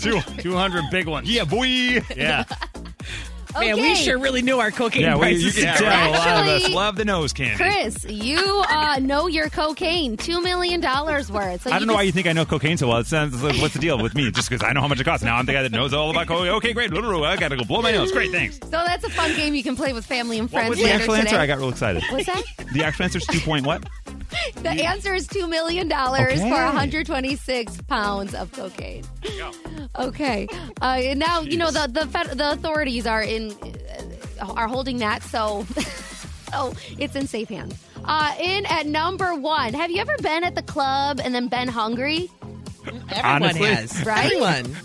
Two. 0.00 0.20
200 0.20 0.84
big 0.90 1.06
ones. 1.06 1.30
Yeah, 1.30 1.44
boy. 1.44 1.66
Yeah. 1.66 2.44
Okay. 2.48 2.54
Man, 3.72 3.76
we 3.76 3.94
sure 3.94 4.18
really 4.18 4.42
knew 4.42 4.58
our 4.60 4.70
cocaine 4.70 5.02
Yeah, 5.02 5.14
we, 5.14 5.20
prices. 5.20 5.44
you 5.44 5.52
can 5.52 5.62
Yeah, 5.64 5.76
tell 5.76 6.10
a 6.10 6.12
lot 6.12 6.26
of 6.28 6.46
us 6.46 6.60
Actually- 6.62 6.74
love 6.74 6.96
the 6.96 7.04
nose 7.04 7.32
candy. 7.32 7.56
Chris, 7.56 8.04
you 8.08 8.38
uh, 8.68 8.98
know 9.00 9.26
your 9.26 9.48
cocaine. 9.48 10.16
$2 10.18 10.42
million 10.44 10.80
worth. 10.82 11.62
So 11.62 11.70
I 11.72 11.78
don't 11.78 11.88
know 11.88 11.94
why 11.94 12.02
you 12.02 12.12
think 12.12 12.26
I 12.26 12.32
know 12.34 12.44
cocaine 12.44 12.76
so 12.76 12.88
well. 12.88 12.98
It 12.98 13.06
sounds 13.06 13.42
like, 13.42 13.56
what's 13.60 13.72
the 13.74 13.80
deal 13.80 13.98
with 14.00 14.14
me? 14.14 14.30
Just 14.30 14.50
because 14.50 14.62
I 14.62 14.72
know 14.74 14.80
how 14.82 14.88
much 14.88 15.00
it 15.00 15.04
costs. 15.04 15.24
Now 15.24 15.36
I'm 15.36 15.46
the 15.46 15.52
guy 15.54 15.62
that 15.62 15.72
knows 15.72 15.94
all 15.94 16.10
about 16.10 16.26
cocaine. 16.26 16.48
Okay, 16.56 16.72
great. 16.74 16.92
I 16.92 17.36
got 17.36 17.48
to 17.48 17.56
go 17.56 17.64
blow 17.64 17.80
my 17.80 17.90
nose. 17.90 18.12
Great, 18.12 18.30
thanks. 18.32 18.58
So 18.58 18.68
that's 18.70 19.04
a 19.04 19.10
fun 19.10 19.34
game 19.34 19.54
you 19.54 19.62
can 19.62 19.76
play 19.76 19.92
with 19.92 20.04
family 20.04 20.38
and 20.38 20.50
What 20.50 20.60
friends 20.60 20.70
was 20.70 20.78
the 20.78 20.84
later 20.84 20.96
actual 20.98 21.14
today. 21.14 21.26
answer? 21.28 21.38
I 21.38 21.46
got 21.46 21.58
real 21.58 21.70
excited. 21.70 22.02
What's 22.10 22.26
that? 22.26 22.42
The 22.74 22.84
actual 22.84 23.04
answer 23.04 23.18
is 23.18 23.26
two 23.26 23.40
point 23.40 23.64
what? 23.66 23.88
The 24.56 24.70
answer 24.70 25.14
is 25.14 25.26
$2 25.28 25.48
million 25.48 25.88
for 25.88 25.94
126 26.64 27.82
pounds 27.82 28.34
of 28.34 28.50
cocaine. 28.52 29.04
Okay. 29.96 30.46
Uh, 30.80 30.84
and 30.84 31.18
now, 31.18 31.40
you 31.42 31.56
know, 31.56 31.70
the, 31.70 31.88
the, 31.90 32.06
fed- 32.06 32.36
the 32.38 32.50
authorities 32.52 33.06
are 33.06 33.22
in 33.22 33.50
uh, 34.40 34.52
are 34.56 34.68
holding 34.68 34.98
that, 34.98 35.22
so, 35.24 35.64
so 36.52 36.72
it's 36.98 37.16
in 37.16 37.26
safe 37.26 37.48
hands. 37.48 37.74
Uh, 38.04 38.34
in 38.40 38.64
at 38.66 38.86
number 38.86 39.34
one, 39.34 39.74
have 39.74 39.90
you 39.90 40.00
ever 40.00 40.16
been 40.18 40.44
at 40.44 40.54
the 40.54 40.62
club 40.62 41.20
and 41.22 41.34
then 41.34 41.48
been 41.48 41.68
hungry? 41.68 42.30
Everyone 43.10 43.24
Honestly. 43.42 43.66
has. 43.68 44.04
Right? 44.06 44.26
Everyone. 44.26 44.76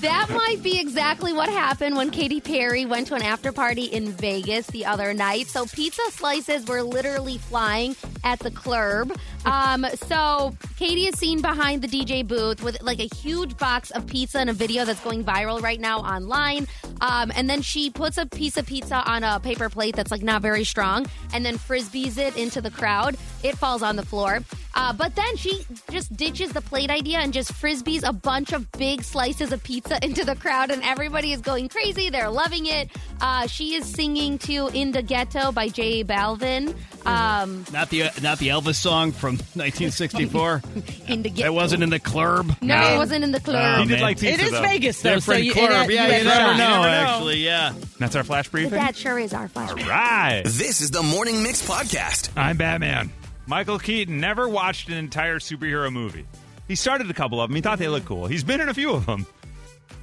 That 0.00 0.28
might 0.30 0.62
be 0.62 0.78
exactly 0.78 1.32
what 1.32 1.48
happened 1.48 1.96
when 1.96 2.10
Katy 2.10 2.40
Perry 2.40 2.84
went 2.84 3.06
to 3.08 3.14
an 3.14 3.22
after 3.22 3.52
party 3.52 3.84
in 3.84 4.12
Vegas 4.12 4.66
the 4.68 4.84
other 4.84 5.14
night. 5.14 5.46
So 5.46 5.66
pizza 5.66 6.02
slices 6.10 6.66
were 6.66 6.82
literally 6.82 7.38
flying 7.38 7.96
at 8.24 8.38
the 8.40 8.50
club. 8.50 9.12
Um, 9.44 9.86
so 9.94 10.54
Katy 10.76 11.06
is 11.06 11.18
seen 11.18 11.40
behind 11.40 11.82
the 11.82 11.88
DJ 11.88 12.26
booth 12.26 12.62
with 12.62 12.82
like 12.82 12.98
a 12.98 13.14
huge 13.16 13.56
box 13.56 13.90
of 13.90 14.06
pizza 14.06 14.40
in 14.40 14.48
a 14.48 14.52
video 14.52 14.84
that's 14.84 15.00
going 15.00 15.24
viral 15.24 15.62
right 15.62 15.80
now 15.80 16.00
online. 16.00 16.66
Um, 17.00 17.32
and 17.34 17.48
then 17.48 17.62
she 17.62 17.90
puts 17.90 18.18
a 18.18 18.26
piece 18.26 18.56
of 18.56 18.66
pizza 18.66 18.96
on 18.96 19.22
a 19.24 19.40
paper 19.40 19.68
plate 19.68 19.96
that's 19.96 20.10
like 20.10 20.22
not 20.22 20.42
very 20.42 20.64
strong, 20.64 21.06
and 21.32 21.44
then 21.44 21.58
frisbees 21.58 22.18
it 22.18 22.36
into 22.36 22.60
the 22.60 22.70
crowd. 22.70 23.16
It 23.46 23.56
falls 23.58 23.82
on 23.82 23.96
the 23.96 24.04
floor. 24.04 24.40
Uh, 24.74 24.92
but 24.92 25.14
then 25.16 25.36
she 25.36 25.64
just 25.90 26.14
ditches 26.16 26.52
the 26.52 26.60
plate 26.60 26.90
idea 26.90 27.18
and 27.18 27.32
just 27.32 27.52
frisbees 27.54 28.06
a 28.06 28.12
bunch 28.12 28.52
of 28.52 28.70
big 28.72 29.02
slices 29.02 29.50
of 29.52 29.62
pizza 29.62 29.98
into 30.04 30.24
the 30.24 30.36
crowd, 30.36 30.70
and 30.70 30.82
everybody 30.82 31.32
is 31.32 31.40
going 31.40 31.68
crazy. 31.68 32.10
They're 32.10 32.28
loving 32.30 32.66
it. 32.66 32.90
Uh, 33.20 33.46
she 33.46 33.74
is 33.74 33.86
singing 33.86 34.36
to 34.40 34.68
"In 34.74 34.92
the 34.92 35.00
Ghetto" 35.02 35.50
by 35.52 35.68
J 35.68 36.04
Balvin. 36.04 36.74
Um, 37.06 37.64
Not 37.72 37.88
the 37.90 38.10
not 38.20 38.38
the 38.38 38.48
Elvis 38.48 38.74
song 38.74 39.12
from 39.12 39.36
1964. 39.54 40.62
in 41.08 41.22
the 41.22 41.30
Ghetto. 41.30 41.46
It 41.48 41.54
wasn't 41.54 41.82
in 41.84 41.90
the 41.90 42.00
club. 42.00 42.54
No, 42.60 42.94
it 42.94 42.98
wasn't 42.98 43.24
in 43.24 43.30
the 43.32 43.40
club. 43.40 43.78
Oh, 43.78 43.82
he 43.82 43.88
did 43.88 44.00
like 44.00 44.18
pizza, 44.18 44.34
It 44.42 44.46
is 44.46 44.50
though. 44.52 44.62
Vegas, 44.62 45.00
though. 45.02 45.18
So 45.20 45.32
Different 45.32 45.44
you, 45.44 45.52
club. 45.52 45.70
and, 45.70 45.90
uh, 45.90 45.92
yeah, 45.92 46.06
you 46.06 46.12
you 46.12 46.18
have 46.18 46.24
never 46.24 46.52
know, 46.58 46.82
never 46.82 46.82
know. 46.82 46.88
actually. 46.88 47.44
Yeah. 47.44 47.72
That's 47.98 48.16
our 48.16 48.24
flash 48.24 48.48
briefing. 48.48 48.72
that 48.72 48.96
sure 48.96 49.18
is 49.18 49.32
our 49.32 49.48
flash. 49.48 49.72
right. 49.86 50.42
This 50.44 50.80
is 50.80 50.90
the 50.90 51.02
Morning 51.02 51.42
Mix 51.42 51.66
Podcast. 51.66 52.28
I'm 52.36 52.56
Batman. 52.58 53.10
Michael 53.46 53.78
Keaton 53.78 54.20
never 54.20 54.48
watched 54.48 54.88
an 54.88 54.94
entire 54.94 55.38
superhero 55.38 55.92
movie. 55.92 56.26
He 56.66 56.74
started 56.74 57.08
a 57.10 57.14
couple 57.14 57.40
of 57.40 57.48
them. 57.48 57.54
He 57.54 57.62
thought 57.62 57.78
they 57.78 57.88
looked 57.88 58.06
cool. 58.06 58.26
He's 58.26 58.42
been 58.42 58.60
in 58.60 58.68
a 58.68 58.74
few 58.74 58.92
of 58.92 59.06
them. 59.06 59.24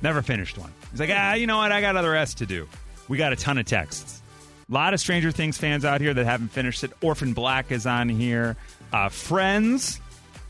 Never 0.02 0.22
finished 0.22 0.58
one. 0.58 0.72
He's 0.92 1.00
like, 1.00 1.10
ah, 1.12 1.34
you 1.34 1.48
know 1.48 1.58
what? 1.58 1.72
I 1.72 1.82
got 1.82 1.96
other 1.96 2.16
S 2.16 2.34
to 2.36 2.46
do. 2.46 2.68
We 3.10 3.18
got 3.18 3.34
a 3.34 3.36
ton 3.36 3.58
of 3.58 3.66
texts. 3.66 4.22
A 4.70 4.74
lot 4.74 4.94
of 4.94 5.00
Stranger 5.00 5.32
Things 5.32 5.58
fans 5.58 5.84
out 5.84 6.00
here 6.00 6.14
that 6.14 6.26
haven't 6.26 6.50
finished 6.50 6.84
it. 6.84 6.92
Orphan 7.02 7.34
Black 7.34 7.72
is 7.72 7.86
on 7.86 8.08
here. 8.08 8.56
Uh, 8.94 9.10
Friends 9.10 10.00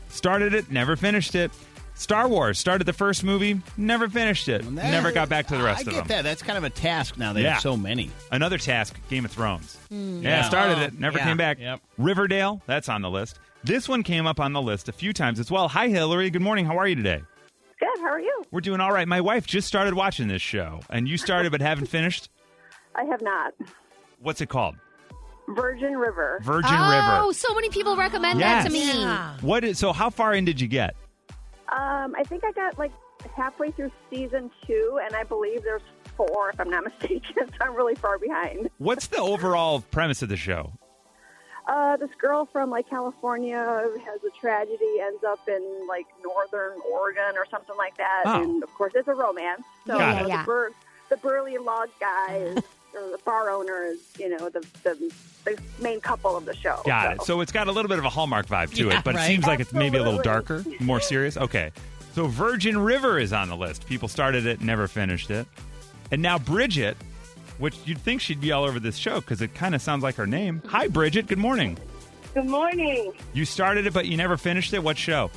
started 0.08 0.54
it, 0.54 0.70
never 0.70 0.94
finished 0.94 1.34
it. 1.34 1.50
Star 1.96 2.26
Wars 2.28 2.58
started 2.58 2.84
the 2.84 2.92
first 2.92 3.22
movie, 3.22 3.60
never 3.76 4.08
finished 4.08 4.48
it. 4.48 4.62
That- 4.62 4.90
never 4.90 5.12
got 5.12 5.28
back 5.28 5.46
to 5.48 5.56
the 5.56 5.62
rest 5.62 5.86
I 5.86 5.90
of 5.92 5.96
get 5.96 6.08
that. 6.08 6.22
That's 6.22 6.42
kind 6.42 6.58
of 6.58 6.64
a 6.64 6.70
task 6.70 7.16
now. 7.16 7.32
They 7.32 7.42
Yeah. 7.42 7.52
have 7.54 7.62
so 7.62 7.76
many. 7.76 8.10
Another 8.32 8.58
task, 8.58 8.96
Game 9.08 9.24
of 9.24 9.30
Thrones. 9.30 9.78
Hmm. 9.88 10.20
Yeah, 10.22 10.38
Yeah. 10.38 10.42
started 10.48 10.78
Oh, 10.78 10.82
it, 10.82 10.98
never 10.98 11.18
yeah. 11.18 11.24
came 11.24 11.36
back. 11.36 11.58
Yep. 11.60 11.80
Riverdale, 11.98 12.62
that's 12.66 12.88
on 12.88 13.00
the 13.02 13.10
list. 13.10 13.38
This 13.62 13.88
one 13.88 14.02
came 14.02 14.26
up 14.26 14.40
on 14.40 14.52
the 14.52 14.60
list 14.60 14.88
a 14.88 14.92
few 14.92 15.12
times 15.12 15.38
as 15.38 15.50
well. 15.50 15.68
Hi, 15.68 15.88
Hillary. 15.88 16.30
Good 16.30 16.42
morning. 16.42 16.66
How 16.66 16.78
are 16.78 16.86
you 16.88 16.96
today? 16.96 17.22
Good. 17.78 17.88
How 18.00 18.08
are 18.08 18.20
you? 18.20 18.44
We're 18.50 18.60
doing 18.60 18.80
all 18.80 18.92
right. 18.92 19.06
My 19.08 19.20
wife 19.20 19.46
just 19.46 19.66
started 19.68 19.94
watching 19.94 20.28
this 20.28 20.42
show, 20.42 20.80
and 20.90 21.08
you 21.08 21.16
started 21.16 21.52
but 21.52 21.60
haven't 21.60 21.86
finished. 21.86 22.28
I 22.96 23.04
have 23.04 23.22
not. 23.22 23.54
What's 24.20 24.40
it 24.40 24.48
called? 24.48 24.76
Virgin 25.48 25.96
River. 25.96 26.40
Virgin 26.42 26.70
oh, 26.74 26.90
River. 26.90 27.18
Oh, 27.22 27.32
so 27.32 27.54
many 27.54 27.68
people 27.68 27.96
recommend 27.96 28.40
Yes. 28.40 28.64
that 28.64 28.68
to 28.68 28.72
me. 28.74 29.00
Yeah. 29.02 29.34
What 29.42 29.62
is 29.64 29.78
so? 29.78 29.92
How 29.92 30.10
far 30.10 30.34
in 30.34 30.44
did 30.44 30.60
you 30.60 30.66
get? 30.68 30.96
Um, 31.70 32.14
I 32.16 32.22
think 32.24 32.44
I 32.44 32.52
got 32.52 32.78
like 32.78 32.92
halfway 33.36 33.70
through 33.70 33.90
season 34.10 34.50
two, 34.66 35.00
and 35.02 35.14
I 35.16 35.24
believe 35.24 35.62
there's 35.62 35.82
four, 36.16 36.50
if 36.50 36.60
I'm 36.60 36.70
not 36.70 36.84
mistaken. 37.00 37.34
So 37.48 37.54
I'm 37.60 37.74
really 37.74 37.94
far 37.94 38.18
behind. 38.18 38.70
What's 38.78 39.06
the 39.08 39.18
overall 39.18 39.80
premise 39.90 40.22
of 40.22 40.28
the 40.28 40.36
show? 40.36 40.72
uh, 41.66 41.96
this 41.96 42.10
girl 42.20 42.44
from 42.44 42.68
like 42.68 42.86
California 42.90 43.56
has 44.04 44.20
a 44.22 44.30
tragedy, 44.38 45.00
ends 45.00 45.24
up 45.24 45.40
in 45.48 45.86
like 45.88 46.04
northern 46.22 46.78
Oregon 46.92 47.38
or 47.38 47.46
something 47.50 47.74
like 47.78 47.96
that, 47.96 48.24
Oh. 48.26 48.42
and 48.42 48.62
of 48.62 48.68
course 48.74 48.92
it's 48.94 49.08
a 49.08 49.14
romance. 49.14 49.62
So 49.86 49.96
Got 49.96 50.16
you 50.16 50.22
know. 50.24 50.28
Yeah. 50.28 50.42
the, 50.42 50.44
bur- 50.44 50.72
the 51.08 51.16
burly 51.16 51.56
log 51.56 51.88
guy 51.98 52.36
is, 52.36 52.62
or 52.94 53.10
the 53.10 53.18
bar 53.24 53.50
owner 53.50 53.84
is, 53.84 53.98
you 54.18 54.28
know, 54.28 54.48
the 54.48 54.64
the, 54.82 55.12
the 55.44 55.58
main 55.80 56.00
couple 56.00 56.36
of 56.36 56.44
the 56.44 56.54
show. 56.54 56.80
Got 56.84 57.16
it. 57.16 57.22
So 57.22 57.40
it's 57.40 57.52
got 57.52 57.68
a 57.68 57.72
little 57.72 57.88
bit 57.88 57.98
of 57.98 58.04
a 58.04 58.08
Hallmark 58.10 58.46
vibe 58.46 58.72
to 58.74 58.88
Yeah, 58.88 58.98
it, 58.98 59.04
but 59.04 59.14
it 59.14 59.18
right. 59.18 59.26
seems 59.26 59.46
like 59.46 59.60
it's 59.60 59.72
maybe 59.72 59.98
a 59.98 60.02
little 60.02 60.22
darker, 60.22 60.64
more 60.80 61.00
serious. 61.00 61.36
Okay. 61.36 61.70
So 62.14 62.26
Virgin 62.26 62.78
River 62.78 63.18
is 63.18 63.32
on 63.32 63.48
the 63.48 63.56
list. 63.56 63.86
People 63.86 64.06
started 64.08 64.46
it, 64.46 64.60
never 64.60 64.86
finished 64.86 65.30
it. 65.30 65.46
And 66.12 66.22
now 66.22 66.38
Bridget, 66.38 66.96
which 67.58 67.76
you'd 67.84 67.98
think 67.98 68.20
she'd 68.20 68.40
be 68.40 68.52
all 68.52 68.62
over 68.64 68.78
this 68.78 68.96
show 68.96 69.20
because 69.20 69.42
it 69.42 69.54
kind 69.54 69.74
of 69.74 69.82
sounds 69.82 70.02
like 70.04 70.14
her 70.14 70.26
name. 70.26 70.58
Mm-hmm. 70.60 70.68
Hi, 70.68 70.86
Bridget. 70.88 71.26
Good 71.26 71.38
morning. 71.38 71.76
Good 72.34 72.46
morning, 72.46 73.12
You 73.32 73.44
started 73.44 73.86
it, 73.86 73.92
but 73.92 74.06
you 74.06 74.16
never 74.16 74.36
finished 74.36 74.72
it. 74.74 74.82
What 74.82 74.98
show? 74.98 75.30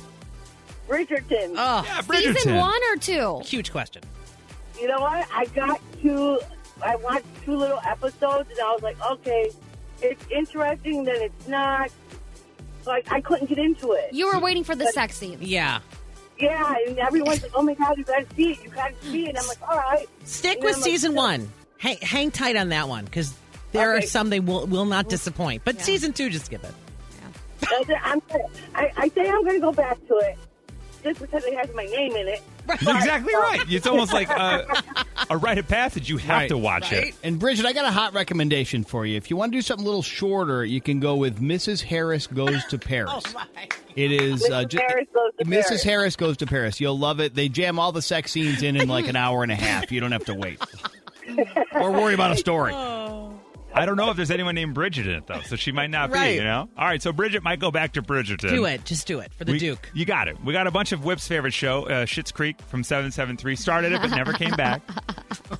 Bridgerton. 0.88 1.54
Oh, 1.56 1.84
Yeah, 1.84 2.00
Season 2.32 2.56
one 2.56 2.80
or 2.92 2.96
two? 2.96 3.40
huge 3.44 3.70
question. 3.70 4.02
You 4.80 4.88
know 4.88 5.00
what? 5.00 5.26
I 5.32 5.44
got 5.46 5.80
two. 6.02 6.40
I 6.82 6.96
watched 6.96 7.26
two 7.44 7.56
little 7.56 7.80
episodes, 7.86 8.50
and 8.50 8.60
I 8.60 8.72
was 8.72 8.82
like, 8.82 8.96
okay, 9.12 9.50
it's 10.02 10.24
interesting, 10.30 11.04
then 11.04 11.20
it's 11.22 11.48
not. 11.48 11.90
Like 12.86 13.10
I 13.12 13.20
couldn't 13.20 13.48
get 13.48 13.58
into 13.58 13.92
it. 13.92 14.12
You 14.12 14.32
were 14.32 14.38
waiting 14.40 14.64
for 14.64 14.74
the 14.74 14.86
sex 14.92 15.16
scene. 15.18 15.38
Yeah. 15.42 15.80
Yeah, 16.38 16.74
and 16.86 16.98
everyone's 16.98 17.42
like, 17.42 17.52
oh 17.54 17.62
my 17.62 17.74
god, 17.74 17.98
you 17.98 18.04
gotta 18.04 18.26
see 18.34 18.52
it, 18.52 18.62
you 18.64 18.70
gotta 18.70 18.94
see 19.02 19.24
it. 19.24 19.30
And 19.30 19.38
I'm 19.38 19.46
like, 19.46 19.60
all 19.68 19.76
right. 19.76 20.06
Stick 20.24 20.56
And 20.56 20.64
with 20.64 20.76
I'm 20.76 20.80
like, 20.82 20.90
season 20.90 21.14
one. 21.14 21.50
Hang, 21.78 21.98
hang 22.00 22.30
tight 22.30 22.56
on 22.56 22.70
that 22.70 22.88
one 22.88 23.04
because 23.04 23.34
there 23.72 23.94
are 23.94 24.00
some 24.02 24.30
they 24.30 24.40
will 24.40 24.66
will 24.66 24.84
not 24.86 25.08
disappoint. 25.08 25.62
But 25.64 25.80
season 25.80 26.12
two, 26.12 26.30
just 26.30 26.46
skip 26.46 26.64
it. 26.64 26.74
That's 27.60 27.90
it. 27.90 27.98
I'm, 28.02 28.22
I, 28.74 28.92
I 28.96 29.08
say 29.08 29.28
I'm 29.28 29.44
gonna 29.44 29.60
go 29.60 29.72
back 29.72 29.98
to 30.06 30.14
it 30.18 30.38
just 31.02 31.20
because 31.20 31.44
it 31.44 31.54
has 31.58 31.68
my 31.74 31.84
name 31.84 32.14
in 32.16 32.28
it. 32.28 32.42
Exactly 32.70 33.34
right. 33.34 33.60
It's 33.68 33.86
almost 33.86 34.12
like 34.12 34.28
a, 34.30 34.82
a 35.30 35.36
rite 35.36 35.58
of 35.58 35.66
passage. 35.68 36.08
You 36.08 36.16
have 36.18 36.28
Right. 36.28 36.48
to 36.48 36.58
watch 36.58 36.92
Right. 36.92 37.08
it. 37.08 37.14
And 37.22 37.38
Bridget, 37.38 37.66
I 37.66 37.72
got 37.72 37.84
a 37.84 37.90
hot 37.90 38.14
recommendation 38.14 38.84
for 38.84 39.04
you. 39.06 39.16
If 39.16 39.30
you 39.30 39.36
want 39.36 39.52
to 39.52 39.58
do 39.58 39.62
something 39.62 39.84
a 39.84 39.88
little 39.88 40.02
shorter, 40.02 40.64
you 40.64 40.80
can 40.80 41.00
go 41.00 41.16
with 41.16 41.40
Mrs. 41.40 41.82
Harris 41.82 42.26
Goes 42.26 42.64
to 42.66 42.78
Paris. 42.78 43.10
Oh 43.26 43.32
my! 43.34 43.68
It 43.96 44.12
is 44.12 44.44
uh, 44.44 44.62
Mrs. 44.64 44.68
ju- 44.68 44.78
Harris 44.86 45.06
Goes 45.14 45.32
to 45.38 45.44
Mrs. 45.44 45.64
Paris. 45.68 45.82
Harris 45.82 46.16
Goes 46.16 46.36
to 46.38 46.46
Paris. 46.46 46.80
You'll 46.80 46.98
love 46.98 47.20
it. 47.20 47.34
They 47.34 47.48
jam 47.48 47.78
all 47.78 47.90
the 47.92 48.02
sex 48.02 48.30
scenes 48.32 48.62
in 48.62 48.76
in 48.76 48.88
like 48.88 49.08
an 49.08 49.16
hour 49.16 49.42
and 49.42 49.50
a 49.50 49.56
half. 49.56 49.90
You 49.90 50.00
don't 50.00 50.12
have 50.12 50.26
to 50.26 50.34
wait 50.34 50.60
or 51.72 51.90
worry 51.92 52.14
about 52.14 52.30
a 52.32 52.36
story. 52.36 52.72
I 53.78 53.86
don't 53.86 53.96
know 53.96 54.10
if 54.10 54.16
there's 54.16 54.30
anyone 54.30 54.54
named 54.54 54.74
Bridget 54.74 55.06
in 55.06 55.14
it 55.14 55.26
though, 55.26 55.40
so 55.42 55.56
she 55.56 55.72
might 55.72 55.90
not 55.90 56.12
be. 56.12 56.34
You 56.34 56.44
know. 56.44 56.68
All 56.76 56.86
right, 56.86 57.00
so 57.02 57.12
Bridget 57.12 57.42
might 57.42 57.58
go 57.60 57.70
back 57.70 57.92
to 57.94 58.02
Bridgerton. 58.02 58.48
Do 58.50 58.64
it. 58.64 58.84
Just 58.84 59.06
do 59.06 59.20
it 59.20 59.32
for 59.34 59.44
the 59.44 59.52
We- 59.52 59.58
Duke. 59.58 59.90
You 59.94 60.04
got 60.04 60.28
it. 60.28 60.36
We 60.44 60.52
got 60.52 60.66
a 60.66 60.70
bunch 60.70 60.92
of 60.92 61.04
Whip's 61.04 61.26
favorite 61.28 61.52
show, 61.54 61.84
uh, 61.84 62.04
Schitt's 62.06 62.32
Creek 62.32 62.60
from 62.68 62.82
773. 62.84 63.56
Started 63.56 63.92
it, 63.92 64.00
but 64.00 64.10
never 64.10 64.32
came 64.32 64.54
back. 64.56 64.82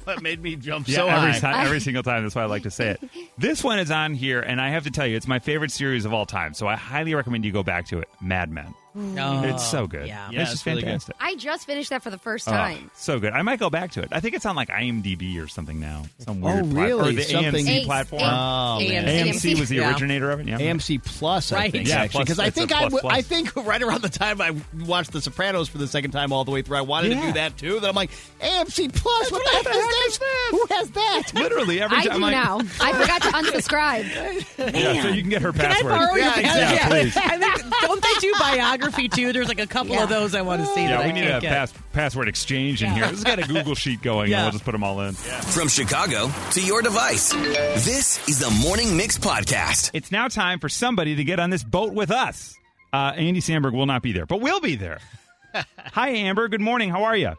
That 0.04 0.22
made 0.22 0.42
me 0.42 0.56
jump 0.56 0.88
Yeah, 0.88 0.96
so 0.96 1.06
every, 1.08 1.32
high. 1.32 1.38
time, 1.38 1.66
every 1.66 1.80
single 1.80 2.02
time. 2.02 2.22
That's 2.22 2.34
why 2.34 2.42
I 2.42 2.46
like 2.46 2.62
to 2.62 2.70
say 2.70 2.90
it. 2.90 3.10
This 3.36 3.62
one 3.62 3.78
is 3.78 3.90
on 3.90 4.14
here, 4.14 4.40
and 4.40 4.58
I 4.60 4.70
have 4.70 4.84
to 4.84 4.90
tell 4.90 5.06
you, 5.06 5.16
it's 5.16 5.26
my 5.28 5.38
favorite 5.38 5.70
series 5.70 6.04
of 6.06 6.12
all 6.14 6.24
time. 6.26 6.54
So 6.54 6.66
I 6.66 6.76
highly 6.76 7.14
recommend 7.14 7.44
you 7.44 7.52
go 7.52 7.62
back 7.62 7.86
to 7.88 7.98
it. 7.98 8.08
Mad 8.20 8.50
Men. 8.50 8.74
No, 8.98 9.44
It's 9.44 9.62
oh, 9.62 9.78
so 9.78 9.86
good. 9.86 10.06
Yeah. 10.08 10.28
Yeah, 10.30 10.40
it's 10.42 10.50
it's 10.50 10.50
just 10.52 10.66
really 10.66 10.80
good. 10.82 10.86
fantastic. 10.88 11.16
I 11.20 11.34
just 11.36 11.66
finished 11.66 11.90
that 11.90 12.02
for 12.02 12.10
the 12.10 12.18
first 12.18 12.48
Oh, 12.48 12.52
time. 12.52 12.90
so 12.96 13.18
good. 13.20 13.32
I 13.32 13.42
might 13.42 13.58
go 13.60 13.70
back 13.70 13.92
to 13.92 14.02
it. 14.02 14.08
I 14.12 14.20
think 14.20 14.34
it's 14.34 14.44
on 14.46 14.56
like 14.56 14.68
IMDb 14.68 15.42
or 15.42 15.46
something 15.48 15.78
now. 15.78 16.04
Some 16.18 16.42
Oh, 16.44 16.46
weird 16.54 16.70
plat- 16.70 16.84
really? 16.84 17.10
or 17.10 17.12
the 17.12 17.22
Something- 17.22 17.66
AMC 17.66 17.84
platform. 17.84 18.22
Ace- 18.22 18.28
Oh, 18.28 18.78
man. 18.80 19.04
AMC 19.28 19.54
was 19.58 19.68
the 19.68 19.76
Yeah. 19.76 19.90
originator 19.90 20.30
of 20.30 20.40
it. 20.40 20.48
Yeah. 20.48 20.58
AMC 20.58 20.98
Plus, 20.98 21.52
I 21.52 21.56
Right. 21.56 21.72
think, 21.72 21.88
Yeah, 21.88 22.06
because 22.08 22.38
I 22.38 22.50
think 22.50 22.72
I, 22.72 22.88
plus 22.88 22.92
w- 22.92 23.00
plus. 23.02 23.14
I 23.14 23.22
think 23.22 23.54
right 23.56 23.82
around 23.82 24.02
the 24.02 24.08
time 24.08 24.40
I 24.40 24.52
watched 24.84 25.12
The 25.12 25.20
Sopranos 25.20 25.68
for 25.68 25.78
the 25.78 25.86
second 25.88 26.10
time 26.10 26.32
all 26.32 26.44
the 26.44 26.50
way 26.50 26.62
through, 26.62 26.78
I 26.78 26.82
wanted 26.82 27.12
Yeah. 27.12 27.20
to 27.20 27.26
do 27.28 27.32
that 27.34 27.56
too. 27.56 27.80
Then 27.80 27.90
I'm 27.90 27.96
like, 27.96 28.10
AMC 28.40 28.88
Plus, 28.88 29.30
what, 29.30 29.42
the 29.44 29.50
heck 29.70 29.76
is 29.76 30.18
this? 30.18 30.20
Who 30.50 30.66
has 30.70 30.90
that? 30.90 31.22
Literally 31.34 31.80
every 31.80 31.98
time. 32.02 32.12
I'm 32.12 32.20
like, 32.20 32.32
now. 32.32 32.60
I 32.80 32.92
forgot 32.92 33.22
to 33.22 33.28
unsubscribe. 33.28 34.44
Yeah, 34.78 35.02
so 35.02 35.08
you 35.08 35.22
can 35.22 35.30
get 35.30 35.42
her 35.42 35.52
Can 35.52 35.62
I 35.62 35.68
password. 35.74 35.92
borrow 35.92 36.14
your 36.14 36.18
Yeah, 36.24 36.32
password? 36.32 36.98
exactly. 37.06 37.22
I 37.24 37.38
think, 37.38 37.74
don't 37.82 38.02
they 38.02 38.14
do 38.20 38.34
biography 38.38 38.87
too? 38.90 39.32
There's 39.32 39.48
like 39.48 39.60
a 39.60 39.66
couple 39.66 39.94
Yeah. 39.94 40.04
of 40.04 40.08
those 40.08 40.34
I 40.34 40.42
want 40.42 40.60
to 40.62 40.66
see. 40.68 40.82
that 40.86 40.90
Yeah, 40.90 41.00
I 41.00 41.06
we 41.06 41.12
need 41.12 41.26
can't 41.28 41.44
a 41.44 41.48
pass, 41.48 41.74
password 41.92 42.28
exchange 42.28 42.82
in 42.82 42.90
here. 42.92 43.02
This 43.08 43.22
has 43.22 43.24
got 43.24 43.38
a 43.38 43.42
Google 43.42 43.74
sheet 43.74 44.02
going, 44.02 44.30
Yeah. 44.30 44.38
and 44.38 44.44
we'll 44.46 44.52
just 44.52 44.64
put 44.64 44.72
them 44.72 44.82
all 44.84 45.00
in. 45.02 45.14
From 45.14 45.68
Chicago 45.68 46.30
to 46.52 46.60
your 46.60 46.82
device. 46.82 47.30
This 47.32 48.26
is 48.28 48.38
the 48.38 48.50
Morning 48.62 48.96
Mix 48.96 49.18
Podcast. 49.18 49.90
It's 49.94 50.10
now 50.12 50.28
time 50.28 50.58
for 50.58 50.68
somebody 50.68 51.16
to 51.16 51.24
get 51.24 51.38
on 51.40 51.50
this 51.50 51.62
boat 51.64 51.92
with 51.92 52.10
us. 52.10 52.54
Uh, 52.92 53.12
Andy 53.16 53.40
Samberg 53.40 53.74
will 53.74 53.86
not 53.86 54.02
be 54.02 54.12
there, 54.12 54.26
but 54.26 54.40
we'll 54.40 54.60
be 54.60 54.76
there. 54.76 54.98
Hi, 55.92 56.08
Amber. 56.10 56.48
Good 56.48 56.60
morning. 56.60 56.90
How 56.90 57.04
are 57.04 57.16
you? 57.16 57.32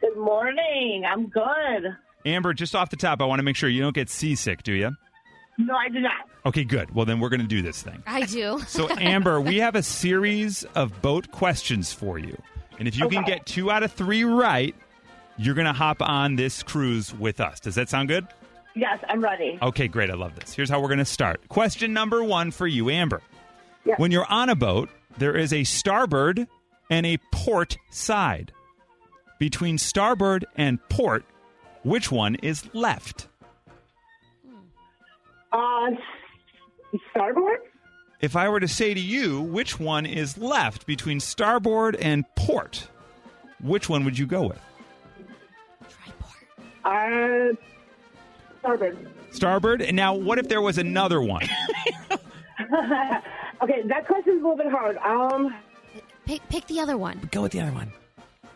Good 0.00 0.16
morning. 0.16 1.04
I'm 1.08 1.26
good. 1.28 1.96
Amber, 2.26 2.52
just 2.52 2.74
off 2.74 2.90
the 2.90 2.96
top, 2.96 3.20
I 3.22 3.24
want 3.24 3.38
to 3.38 3.42
make 3.44 3.56
sure 3.56 3.68
you 3.68 3.80
don't 3.82 3.94
get 3.94 4.10
seasick, 4.10 4.62
do 4.62 4.72
you? 4.72 4.96
No, 5.58 5.74
I 5.74 5.88
do 5.88 6.00
not. 6.00 6.28
Okay, 6.46 6.64
good. 6.64 6.94
Well, 6.94 7.04
then 7.04 7.18
we're 7.20 7.28
going 7.28 7.40
to 7.40 7.46
do 7.46 7.62
this 7.62 7.82
thing. 7.82 8.02
I 8.06 8.22
do. 8.22 8.60
So, 8.68 8.88
Amber, 8.90 9.40
we 9.40 9.58
have 9.58 9.74
a 9.74 9.82
series 9.82 10.64
of 10.74 11.02
boat 11.02 11.30
questions 11.32 11.92
for 11.92 12.18
you. 12.18 12.40
And 12.78 12.86
if 12.86 12.96
you 12.96 13.08
can 13.08 13.24
get 13.24 13.44
two 13.44 13.70
out 13.70 13.82
of 13.82 13.92
three 13.92 14.22
right, 14.22 14.74
you're 15.36 15.56
going 15.56 15.66
to 15.66 15.72
hop 15.72 16.00
on 16.00 16.36
this 16.36 16.62
cruise 16.62 17.12
with 17.12 17.40
us. 17.40 17.58
Does 17.58 17.74
that 17.74 17.88
sound 17.88 18.08
good? 18.08 18.26
Yes, 18.76 19.00
I'm 19.08 19.20
ready. 19.20 19.58
Okay, 19.60 19.88
great. 19.88 20.10
I 20.10 20.14
love 20.14 20.36
this. 20.36 20.54
Here's 20.54 20.70
how 20.70 20.80
we're 20.80 20.88
going 20.88 20.98
to 20.98 21.04
start. 21.04 21.48
Question 21.48 21.92
number 21.92 22.22
one 22.22 22.52
for 22.52 22.68
you, 22.68 22.88
Amber. 22.90 23.20
Yes. 23.84 23.98
When 23.98 24.12
you're 24.12 24.30
on 24.30 24.48
a 24.48 24.54
boat, 24.54 24.88
there 25.18 25.36
is 25.36 25.52
a 25.52 25.64
starboard 25.64 26.46
and 26.88 27.04
a 27.04 27.18
port 27.32 27.76
side. 27.90 28.52
Between 29.40 29.78
starboard 29.78 30.44
and 30.56 30.78
port, 30.88 31.24
which 31.82 32.12
one 32.12 32.36
is 32.36 32.72
left? 32.72 33.26
Uh, 35.52 35.90
starboard. 37.10 37.60
If 38.20 38.34
I 38.36 38.48
were 38.48 38.60
to 38.60 38.68
say 38.68 38.94
to 38.94 39.00
you, 39.00 39.40
which 39.40 39.78
one 39.78 40.04
is 40.04 40.36
left 40.36 40.86
between 40.86 41.20
starboard 41.20 41.96
and 41.96 42.24
port, 42.34 42.88
which 43.62 43.88
one 43.88 44.04
would 44.04 44.18
you 44.18 44.26
go 44.26 44.48
with? 44.48 44.60
Uh, 46.84 47.54
starboard. 48.60 49.08
Starboard? 49.30 49.82
And 49.82 49.96
now, 49.96 50.14
what 50.14 50.38
if 50.38 50.48
there 50.48 50.62
was 50.62 50.78
another 50.78 51.22
one? 51.22 51.46
Okay, 53.60 53.82
that 53.86 54.06
question's 54.06 54.40
a 54.40 54.48
little 54.48 54.56
bit 54.56 54.70
hard. 54.70 54.96
Um, 54.98 55.52
Pick, 56.26 56.46
pick 56.48 56.66
the 56.66 56.78
other 56.78 56.96
one. 56.96 57.28
Go 57.32 57.42
with 57.42 57.52
the 57.52 57.60
other 57.60 57.72
one. 57.72 57.90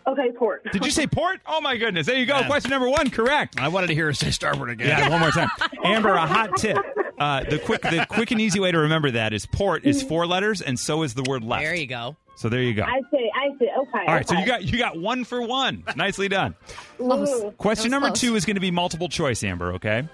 Okay, 0.07 0.33
port. 0.33 0.71
Did 0.73 0.85
you 0.85 0.91
say 0.91 1.07
port? 1.07 1.41
Oh, 1.47 1.61
my 1.61 1.77
goodness. 1.77 2.07
There 2.07 2.17
you 2.17 2.27
go. 2.27 2.43
Question 2.45 2.71
number 2.71 2.89
one, 2.89 3.11
correct. 3.11 3.59
I 3.59 3.69
wanted 3.69 3.89
to 3.89 3.95
hear 3.95 4.07
her 4.07 4.13
say 4.13 4.31
starboard 4.31 4.71
again. 4.71 4.89
Yeah, 4.89 5.09
one 5.09 5.21
more 5.21 5.31
time. 5.31 5.49
Amber, 5.85 6.15
a 6.15 6.27
hot 6.27 6.57
tip. 6.57 6.79
Uh, 7.19 7.45
the 7.45 7.59
quick, 7.59 7.83
the 7.83 8.07
quick 8.09 8.31
and 8.31 8.41
easy 8.41 8.59
way 8.59 8.73
to 8.73 8.79
remember 8.79 9.11
that 9.13 9.33
is 9.33 9.47
port 9.47 9.85
is 9.85 10.03
four 10.03 10.27
letters, 10.27 10.61
and 10.61 10.79
so 10.79 11.03
is 11.03 11.15
the 11.15 11.23
word 11.23 11.45
left. 11.45 11.63
There 11.63 11.75
you 11.75 11.87
go. 11.87 12.17
So 12.37 12.49
there 12.49 12.63
you 12.63 12.75
go. 12.75 12.83
I 12.83 13.01
see. 13.11 13.31
I 13.35 13.57
see. 13.59 13.69
Okay. 13.79 14.05
All 14.09 14.15
right, 14.15 14.29
so 14.29 14.37
you 14.37 14.45
got 14.45 14.65
you 14.65 14.79
got 14.79 14.99
one 14.99 15.23
for 15.25 15.43
one. 15.43 15.85
Nicely 15.95 16.29
done. 16.29 16.57
Close. 16.97 17.53
Question 17.59 17.91
number 17.91 18.09
close. 18.09 18.21
two 18.21 18.35
is 18.35 18.45
going 18.45 18.57
to 18.57 18.61
be 18.61 18.71
multiple 18.71 19.09
choice, 19.09 19.45
Amber. 19.45 19.75
Okay. 19.75 20.09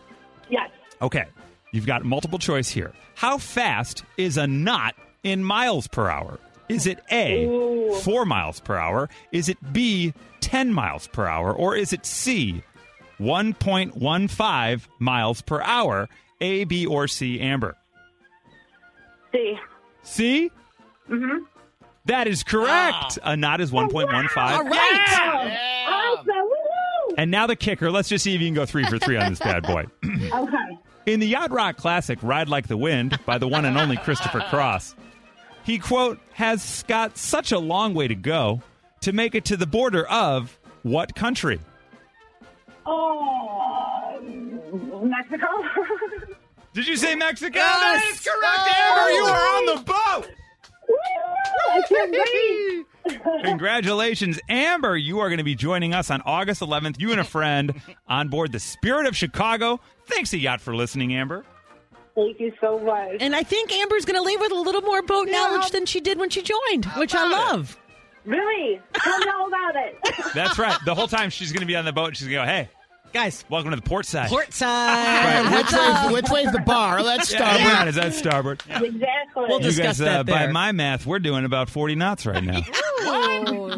Yes. 0.50 0.70
Okay. 1.00 1.24
You've 1.72 1.86
got 1.86 2.04
multiple 2.04 2.38
choice 2.38 2.68
here. 2.68 2.92
How 3.14 3.38
fast 3.38 4.04
is 4.16 4.36
a 4.36 4.46
knot 4.46 4.94
in 5.22 5.42
miles 5.44 5.86
per 5.86 6.10
hour? 6.10 6.38
Is 6.68 6.86
it 6.86 7.00
A, 7.10 7.46
4 8.02 8.24
miles 8.26 8.60
per 8.60 8.76
hour? 8.76 9.08
Is 9.32 9.48
it 9.48 9.56
B, 9.72 10.12
10 10.40 10.72
miles 10.72 11.06
per 11.06 11.26
hour? 11.26 11.52
Or 11.52 11.74
is 11.76 11.92
it 11.92 12.04
C, 12.04 12.62
1.15 13.20 14.80
miles 14.98 15.40
per 15.42 15.62
hour? 15.62 16.08
A, 16.40 16.64
B, 16.64 16.86
or 16.86 17.08
C, 17.08 17.40
Amber? 17.40 17.76
C. 19.32 19.58
C? 20.02 20.50
Mm-hmm. 21.08 21.44
That 22.04 22.26
is 22.28 22.42
correct. 22.42 23.18
A 23.22 23.36
knot 23.36 23.60
is 23.60 23.70
1.15. 23.70 24.36
All 24.36 24.64
right. 24.64 25.86
Awesome. 25.88 27.14
And 27.18 27.30
now 27.30 27.46
the 27.46 27.56
kicker. 27.56 27.90
Let's 27.90 28.08
just 28.08 28.24
see 28.24 28.34
if 28.34 28.40
you 28.40 28.46
can 28.46 28.54
go 28.54 28.64
three 28.64 28.84
for 28.84 28.98
three 28.98 29.16
on 29.16 29.30
this 29.30 29.38
bad 29.40 29.62
boy. 29.64 29.86
Okay. 30.32 30.78
In 31.06 31.20
the 31.20 31.26
Yacht 31.26 31.50
Rock 31.52 31.78
Classic, 31.78 32.18
Ride 32.22 32.50
Like 32.50 32.66
the 32.68 32.76
Wind, 32.76 33.18
by 33.24 33.38
the 33.38 33.48
one 33.48 33.64
and 33.64 33.78
only 33.78 33.96
Christopher 33.96 34.40
Cross, 34.50 34.94
he, 35.68 35.78
quote, 35.78 36.18
has 36.32 36.82
got 36.88 37.18
such 37.18 37.52
a 37.52 37.58
long 37.58 37.92
way 37.92 38.08
to 38.08 38.14
go 38.14 38.62
to 39.02 39.12
make 39.12 39.34
it 39.34 39.44
to 39.44 39.54
the 39.54 39.66
border 39.66 40.08
of 40.08 40.58
what 40.82 41.14
country? 41.14 41.60
Oh, 42.86 44.18
Mexico. 45.02 45.46
Did 46.72 46.88
you 46.88 46.96
say 46.96 47.14
Mexico? 47.14 47.58
Yes! 47.58 48.02
That 48.02 48.10
is 48.10 48.20
correct, 48.20 48.60
oh. 48.66 48.82
Amber. 48.96 49.10
You 49.10 49.24
are 49.24 49.56
on 49.56 49.66
the 49.66 49.82
boat. 49.84 50.30
I 51.70 51.82
can't 51.86 52.86
wait. 53.12 53.44
Congratulations, 53.44 54.40
Amber. 54.48 54.96
You 54.96 55.18
are 55.18 55.28
going 55.28 55.36
to 55.36 55.44
be 55.44 55.54
joining 55.54 55.92
us 55.92 56.10
on 56.10 56.22
August 56.22 56.62
11th, 56.62 56.98
you 56.98 57.10
and 57.10 57.20
a 57.20 57.24
friend, 57.24 57.78
on 58.06 58.28
board 58.28 58.52
the 58.52 58.60
Spirit 58.60 59.04
of 59.04 59.14
Chicago. 59.14 59.80
Thanks 60.06 60.32
a 60.32 60.38
yacht 60.38 60.62
for 60.62 60.74
listening, 60.74 61.12
Amber. 61.12 61.44
Thank 62.18 62.40
you 62.40 62.52
so 62.60 62.80
much. 62.80 63.18
And 63.20 63.36
I 63.36 63.44
think 63.44 63.72
Amber's 63.72 64.04
going 64.04 64.16
to 64.16 64.22
leave 64.22 64.40
with 64.40 64.50
a 64.50 64.56
little 64.56 64.80
more 64.80 65.02
boat 65.02 65.28
knowledge 65.28 65.70
than 65.70 65.86
she 65.86 66.00
did 66.00 66.18
when 66.18 66.30
she 66.30 66.42
joined, 66.42 66.84
which 66.96 67.14
I 67.14 67.28
love. 67.28 67.78
Really? 68.24 68.80
Tell 68.92 69.18
me 69.20 69.26
all 69.38 69.46
about 69.46 69.76
it. 69.76 69.96
That's 70.34 70.58
right. 70.58 70.76
The 70.84 70.96
whole 70.96 71.06
time 71.06 71.30
she's 71.30 71.52
going 71.52 71.60
to 71.60 71.66
be 71.66 71.76
on 71.76 71.84
the 71.84 71.92
boat, 71.92 72.16
she's 72.16 72.26
going 72.26 72.44
to 72.44 72.44
go, 72.44 72.52
hey, 72.52 72.68
Guys, 73.12 73.44
welcome 73.48 73.70
to 73.70 73.76
the 73.76 73.82
port 73.82 74.04
side. 74.04 74.28
port 74.28 74.44
Right, 74.46 74.52
side. 74.54 75.54
which, 75.54 75.72
way's, 75.72 76.12
which 76.12 76.30
way's 76.30 76.52
the 76.52 76.60
bar? 76.60 77.02
That's 77.02 77.32
Yeah, 77.32 77.38
starboard. 77.38 77.64
yeah, 77.72 77.84
is 77.86 77.94
that 77.96 78.14
starboard? 78.14 78.62
exactly. 78.68 79.44
We'll 79.48 79.58
You 79.60 79.64
discuss 79.64 79.98
guys, 79.98 80.00
uh, 80.02 80.22
that 80.22 80.26
by 80.26 80.46
my 80.48 80.72
math, 80.72 81.06
we're 81.06 81.18
doing 81.18 81.44
about 81.44 81.70
40 81.70 81.94
knots 81.94 82.26
right 82.26 82.44
now. 82.44 82.60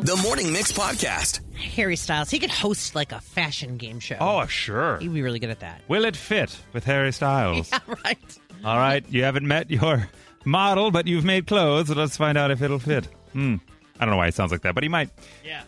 The 0.00 0.18
Morning 0.22 0.52
Mix 0.52 0.72
Podcast. 0.72 1.40
Harry 1.54 1.94
Styles, 1.94 2.30
he 2.30 2.38
could 2.38 2.50
host 2.50 2.94
like 2.94 3.12
a 3.12 3.20
fashion 3.20 3.76
game 3.76 4.00
show. 4.00 4.16
oh, 4.18 4.46
sure. 4.46 4.98
He'd 4.98 5.12
be 5.12 5.22
really 5.22 5.38
good 5.38 5.50
at 5.50 5.60
that. 5.60 5.82
Will 5.88 6.04
it 6.06 6.16
fit 6.16 6.58
with 6.72 6.84
Harry 6.84 7.12
Styles? 7.12 7.70
Yeah, 7.72 7.78
right. 8.04 8.38
All 8.64 8.78
right, 8.78 9.04
you 9.10 9.22
haven't 9.24 9.46
met 9.46 9.70
your 9.70 10.08
model, 10.44 10.90
but 10.90 11.06
you've 11.06 11.24
made 11.24 11.46
clothes. 11.46 11.88
So 11.88 11.94
let's 11.94 12.16
find 12.16 12.36
out 12.38 12.50
if 12.50 12.62
it'll 12.62 12.78
fit. 12.78 13.06
Hmm. 13.32 13.56
I 13.98 14.04
don't 14.04 14.10
know 14.12 14.16
why 14.16 14.26
he 14.26 14.32
sounds 14.32 14.50
like 14.52 14.62
that, 14.62 14.74
but 14.74 14.82
he 14.82 14.88
might. 14.88 15.10
Yeah. 15.44 15.62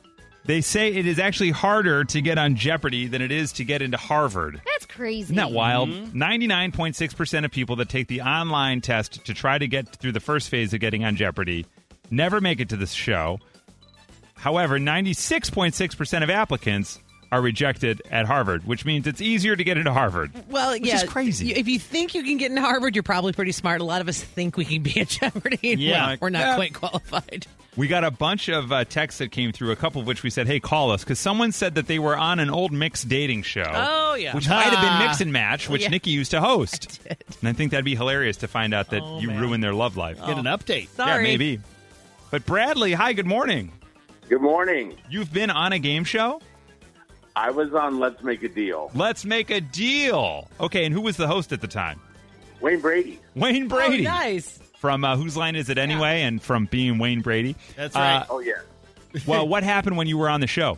They 0.45 0.61
say 0.61 0.89
it 0.93 1.07
is 1.07 1.19
actually 1.21 1.51
harder 1.51 2.03
to 2.05 2.21
get 2.21 2.37
on 2.37 2.57
Jeopardy 2.57 3.07
than 3.07 3.23
it 3.23 3.31
is 3.31 3.53
to 3.53 3.65
get 3.65 3.81
into 3.81 3.97
Harvard. 3.97 4.61
That's 4.67 4.87
crazy. 4.87 5.21
Isn't 5.23 5.37
that 5.37 5.53
wild? 5.53 5.89
Mm-hmm. 5.91 6.21
99.6% 6.21 7.45
of 7.45 7.51
people 7.53 7.77
that 7.77 7.89
take 7.89 8.09
the 8.09 8.23
online 8.23 8.81
test 8.81 9.25
to 9.27 9.35
try 9.35 9.57
to 9.59 9.69
get 9.69 9.89
through 9.97 10.13
the 10.13 10.21
first 10.21 10.49
phase 10.49 10.75
of 10.75 10.81
getting 10.81 11.05
on 11.05 11.15
Jeopardy 11.15 11.65
never 12.11 12.41
make 12.41 12.59
it 12.61 12.69
to 12.71 12.77
the 12.77 12.87
show. 12.87 13.39
However, 14.35 14.79
96.6% 14.81 16.23
of 16.25 16.31
applicants 16.31 16.99
are 17.31 17.41
rejected 17.41 18.03
at 18.11 18.27
Harvard, 18.27 18.67
which 18.67 18.85
means 18.85 19.07
it's 19.07 19.21
easier 19.23 19.55
to 19.57 19.65
get 19.65 19.79
into 19.79 19.93
Harvard. 19.93 20.33
Well, 20.51 20.73
Which 20.73 20.83
yeah, 20.85 20.97
is 20.97 21.05
crazy. 21.05 21.55
If 21.55 21.67
you 21.69 21.79
think 21.79 22.15
you 22.15 22.23
can 22.25 22.37
get 22.37 22.51
into 22.51 22.61
Harvard, 22.61 22.95
you're 22.97 23.03
probably 23.05 23.33
pretty 23.33 23.53
smart. 23.53 23.81
A 23.81 23.85
lot 23.85 24.01
of 24.03 24.09
us 24.09 24.21
think 24.23 24.57
we 24.59 24.65
can 24.67 24.83
be 24.83 25.01
at 25.01 25.09
Jeopardy. 25.09 25.73
and 25.73 25.81
Yeah. 25.81 26.07
we're- 26.09 26.19
we're 26.21 26.31
not 26.31 26.41
Yeah. 26.41 26.55
quite 26.57 26.75
qualified. 26.75 27.47
We 27.75 27.89
got 27.89 28.05
a 28.05 28.11
bunch 28.11 28.51
of 28.51 28.71
uh, 28.71 28.85
texts 28.85 29.19
that 29.21 29.31
came 29.33 29.51
through, 29.51 29.71
a 29.71 29.77
couple 29.77 30.03
of 30.03 30.07
which 30.07 30.23
we 30.23 30.29
said, 30.29 30.47
hey, 30.47 30.61
call 30.61 30.91
us, 30.91 31.03
because 31.05 31.19
someone 31.19 31.53
said 31.53 31.77
that 31.77 31.87
they 31.87 31.99
were 31.99 32.15
on 32.15 32.39
an 32.39 32.51
old 32.51 32.71
mixed 32.71 33.09
dating 33.09 33.45
show. 33.45 33.65
Oh, 33.67 34.15
yeah. 34.15 34.35
Which 34.35 34.47
might 34.47 34.65
have 34.65 34.83
been 35.01 35.07
Mix 35.09 35.23
and 35.23 35.33
Match, 35.33 35.71
which 35.71 35.83
Yeah. 35.83 35.89
Nikki 35.89 36.11
used 36.11 36.33
to 36.33 36.41
host. 36.41 37.01
I 37.07 37.09
did. 37.09 37.25
And 37.41 37.49
I 37.49 37.53
think 37.55 37.71
that'd 37.71 37.85
be 37.85 37.95
hilarious 37.97 38.37
to 38.39 38.49
find 38.49 38.75
out 38.75 38.91
that 38.91 39.03
Oh, 39.03 39.21
you 39.21 39.29
man. 39.29 39.41
ruined 39.41 39.65
their 39.65 39.73
love 39.73 39.97
life. 39.97 40.19
Get 40.19 40.37
an 40.37 40.45
update. 40.45 40.89
Sorry. 40.89 41.11
Yeah, 41.25 41.31
maybe. 41.31 41.61
But 42.31 42.45
Bradley, 42.45 42.93
hi, 42.93 43.15
good 43.15 43.27
morning. 43.27 43.73
Good 44.29 44.43
morning. 44.43 44.95
You've 45.09 45.33
been 45.33 45.49
on 45.49 45.73
a 45.73 45.79
game 45.79 46.05
show? 46.05 46.43
I 47.35 47.51
was 47.53 47.73
on 47.73 47.99
Let's 47.99 48.23
Make 48.23 48.43
a 48.43 48.49
Deal. 48.51 48.91
Let's 48.95 49.25
make 49.25 49.49
a 49.49 49.63
deal. 49.63 50.47
Okay, 50.61 50.85
and 50.85 50.95
who 50.95 51.01
was 51.01 51.17
the 51.17 51.27
host 51.27 51.53
at 51.53 51.63
the 51.63 51.69
time? 51.69 51.99
Wayne 52.61 52.81
Brady. 52.81 53.19
Wayne 53.35 53.67
Brady. 53.69 54.07
Oh, 54.07 54.11
nice. 54.11 54.59
From 54.83 55.05
uh, 55.05 55.17
Whose 55.17 55.37
Line 55.37 55.55
Is 55.55 55.69
It 55.69 55.79
Anyway? 55.79 56.23
And 56.23 56.43
from 56.43 56.67
being 56.67 56.99
Wayne 56.99 57.21
Brady. 57.21 57.55
That's 57.77 57.95
right. 57.95 58.27
Oh 58.29 58.41
yeah. 58.41 58.55
well, 59.29 59.47
what 59.47 59.63
happened 59.63 59.97
when 59.97 60.09
you 60.09 60.19
were 60.19 60.29
on 60.29 60.41
the 60.41 60.49
show? 60.49 60.77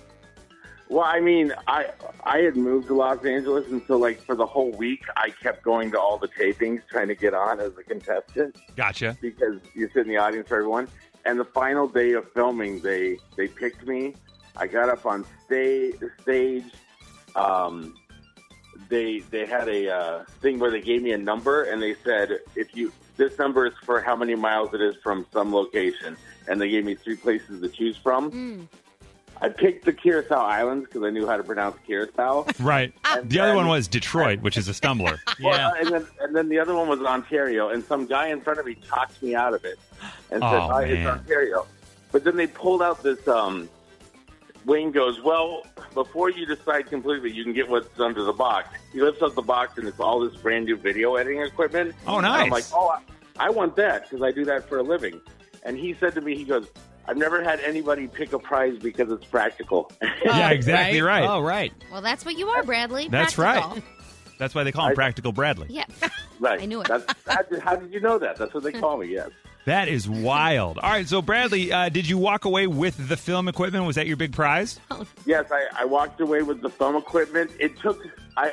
Well, 0.90 1.06
I 1.06 1.20
mean, 1.20 1.54
I 1.66 1.86
I 2.22 2.40
had 2.40 2.54
moved 2.54 2.88
to 2.88 2.94
Los 2.94 3.24
Angeles, 3.24 3.66
and 3.70 3.80
so 3.88 3.96
like 3.96 4.20
for 4.20 4.36
the 4.36 4.44
whole 4.44 4.72
week, 4.72 5.00
I 5.16 5.30
kept 5.30 5.62
going 5.62 5.90
to 5.92 5.98
all 5.98 6.18
the 6.18 6.28
tapings, 6.28 6.82
trying 6.86 7.08
to 7.08 7.14
get 7.14 7.32
on 7.32 7.60
as 7.60 7.72
a 7.78 7.82
contestant 7.82 8.58
Gotcha. 8.76 9.16
because 9.22 9.58
you 9.72 9.88
sit 9.94 10.02
in 10.02 10.08
the 10.08 10.18
audience 10.18 10.48
for 10.48 10.56
everyone. 10.56 10.86
And 11.24 11.40
the 11.40 11.46
final 11.46 11.88
day 11.88 12.12
of 12.12 12.30
filming, 12.32 12.80
they 12.80 13.16
they 13.38 13.48
picked 13.48 13.86
me. 13.86 14.16
I 14.54 14.66
got 14.66 14.90
up 14.90 15.06
on 15.06 15.24
stage. 15.46 15.94
Stage. 16.20 16.66
Um, 17.36 17.94
they 18.90 19.20
they 19.30 19.46
had 19.46 19.66
a 19.66 19.90
uh, 19.90 20.24
thing 20.42 20.58
where 20.58 20.70
they 20.70 20.82
gave 20.82 21.02
me 21.02 21.12
a 21.12 21.18
number, 21.18 21.62
and 21.62 21.80
they 21.80 21.94
said 22.04 22.40
if 22.54 22.76
you 22.76 22.92
this 23.16 23.38
number 23.38 23.66
is 23.66 23.74
for 23.84 24.00
how 24.00 24.16
many 24.16 24.34
miles 24.34 24.72
it 24.74 24.80
is 24.80 24.96
from 25.02 25.26
some 25.32 25.52
location, 25.54 26.16
and 26.48 26.60
they 26.60 26.68
gave 26.68 26.84
me 26.84 26.94
three 26.94 27.16
places 27.16 27.60
to 27.60 27.68
choose 27.68 27.96
from. 27.96 28.68
I 29.40 29.48
picked 29.48 29.84
the 29.84 29.92
Curacao 29.92 30.36
Islands 30.46 30.86
because 30.86 31.02
I 31.02 31.10
knew 31.10 31.26
how 31.26 31.36
to 31.36 31.42
pronounce 31.42 31.76
Curacao. 31.86 32.46
Right. 32.60 32.92
And 33.04 33.28
the 33.28 33.40
other 33.40 33.56
one 33.56 33.66
was 33.66 33.88
Detroit, 33.88 34.40
which 34.40 34.56
is 34.56 34.68
a 34.68 34.72
stumbler. 34.74 35.18
Well, 35.42 35.56
Yeah. 35.58 35.80
and 35.80 35.88
then 35.92 36.06
and 36.20 36.36
then 36.36 36.48
the 36.48 36.58
other 36.60 36.74
one 36.74 36.88
was 36.88 37.00
Ontario, 37.00 37.68
and 37.70 37.84
some 37.84 38.06
guy 38.06 38.28
in 38.28 38.40
front 38.40 38.60
of 38.60 38.66
me 38.66 38.76
talked 38.88 39.20
me 39.22 39.34
out 39.34 39.52
of 39.54 39.64
it 39.64 39.78
and 40.30 40.40
said, 40.40 40.42
Oh, 40.42 40.70
"Oh, 40.72 40.76
it's. 40.78 41.06
Ontario." 41.06 41.66
But 42.12 42.22
then 42.24 42.36
they 42.36 42.46
pulled 42.46 42.80
out 42.82 43.02
this. 43.02 43.26
Um, 43.26 43.68
Wayne 44.64 44.90
goes, 44.92 45.20
"Well, 45.22 45.66
before 45.92 46.30
you 46.30 46.46
decide 46.46 46.86
completely, 46.88 47.30
you 47.32 47.44
can 47.44 47.52
get 47.52 47.68
what's 47.68 47.98
under 48.00 48.22
the 48.22 48.32
box." 48.32 48.68
He 48.92 49.00
lifts 49.00 49.22
up 49.22 49.34
the 49.34 49.42
box, 49.42 49.78
and 49.78 49.86
it's 49.86 50.00
all 50.00 50.20
this 50.20 50.34
brand 50.40 50.64
new 50.66 50.76
video 50.76 51.16
editing 51.16 51.42
equipment. 51.42 51.94
Oh, 52.06 52.18
And 52.18 52.26
I'm 52.26 52.50
like, 52.50 52.64
"Oh, 52.72 52.88
I, 52.88 53.00
I 53.46 53.50
want 53.50 53.76
that 53.76 54.08
because 54.08 54.22
I 54.22 54.30
do 54.30 54.44
that 54.46 54.68
for 54.68 54.78
a 54.78 54.82
living." 54.82 55.20
And 55.64 55.76
he 55.78 55.94
said 56.00 56.14
to 56.14 56.20
me, 56.20 56.36
"He 56.36 56.44
goes." 56.44 56.66
I've 57.06 57.18
never 57.18 57.44
had 57.44 57.60
anybody 57.60 58.08
pick 58.08 58.32
a 58.32 58.38
prize 58.38 58.78
because 58.78 59.10
it's 59.10 59.26
practical. 59.26 59.92
yeah, 60.02 60.48
oh, 60.48 60.54
exactly 60.54 61.02
right. 61.02 61.28
Oh, 61.28 61.42
right. 61.42 61.70
Well, 61.92 62.00
that's 62.00 62.24
what 62.24 62.38
you 62.38 62.48
are, 62.48 62.62
Bradley. 62.62 63.08
That's 63.08 63.34
Practical. 63.34 63.74
right. 63.74 63.84
That's 64.38 64.54
why 64.54 64.64
they 64.64 64.72
call 64.72 64.86
him 64.86 64.92
I- 64.92 64.94
Practical 64.94 65.30
Bradley. 65.30 65.66
Yeah. 65.68 65.84
right. 66.40 66.60
I 66.62 66.64
knew 66.64 66.80
it. 66.80 66.88
That's, 66.88 67.04
how, 67.26 67.42
did, 67.42 67.58
how 67.60 67.76
did 67.76 67.92
you 67.92 68.00
know 68.00 68.18
that? 68.18 68.36
That's 68.36 68.54
what 68.54 68.62
they 68.62 68.72
call 68.72 68.96
me. 68.96 69.08
Yes. 69.08 69.28
That 69.66 69.88
is 69.88 70.08
wild. 70.08 70.78
All 70.78 70.90
right, 70.90 71.08
so 71.08 71.22
Bradley, 71.22 71.72
uh, 71.72 71.88
did 71.88 72.06
you 72.08 72.18
walk 72.18 72.44
away 72.44 72.66
with 72.66 73.08
the 73.08 73.16
film 73.16 73.48
equipment? 73.48 73.86
Was 73.86 73.96
that 73.96 74.06
your 74.06 74.16
big 74.18 74.32
prize? 74.32 74.78
Yes, 75.24 75.46
I, 75.50 75.66
I 75.74 75.84
walked 75.86 76.20
away 76.20 76.42
with 76.42 76.60
the 76.60 76.68
film 76.68 76.96
equipment. 76.96 77.50
It 77.58 77.78
took. 77.78 77.98
I 78.36 78.52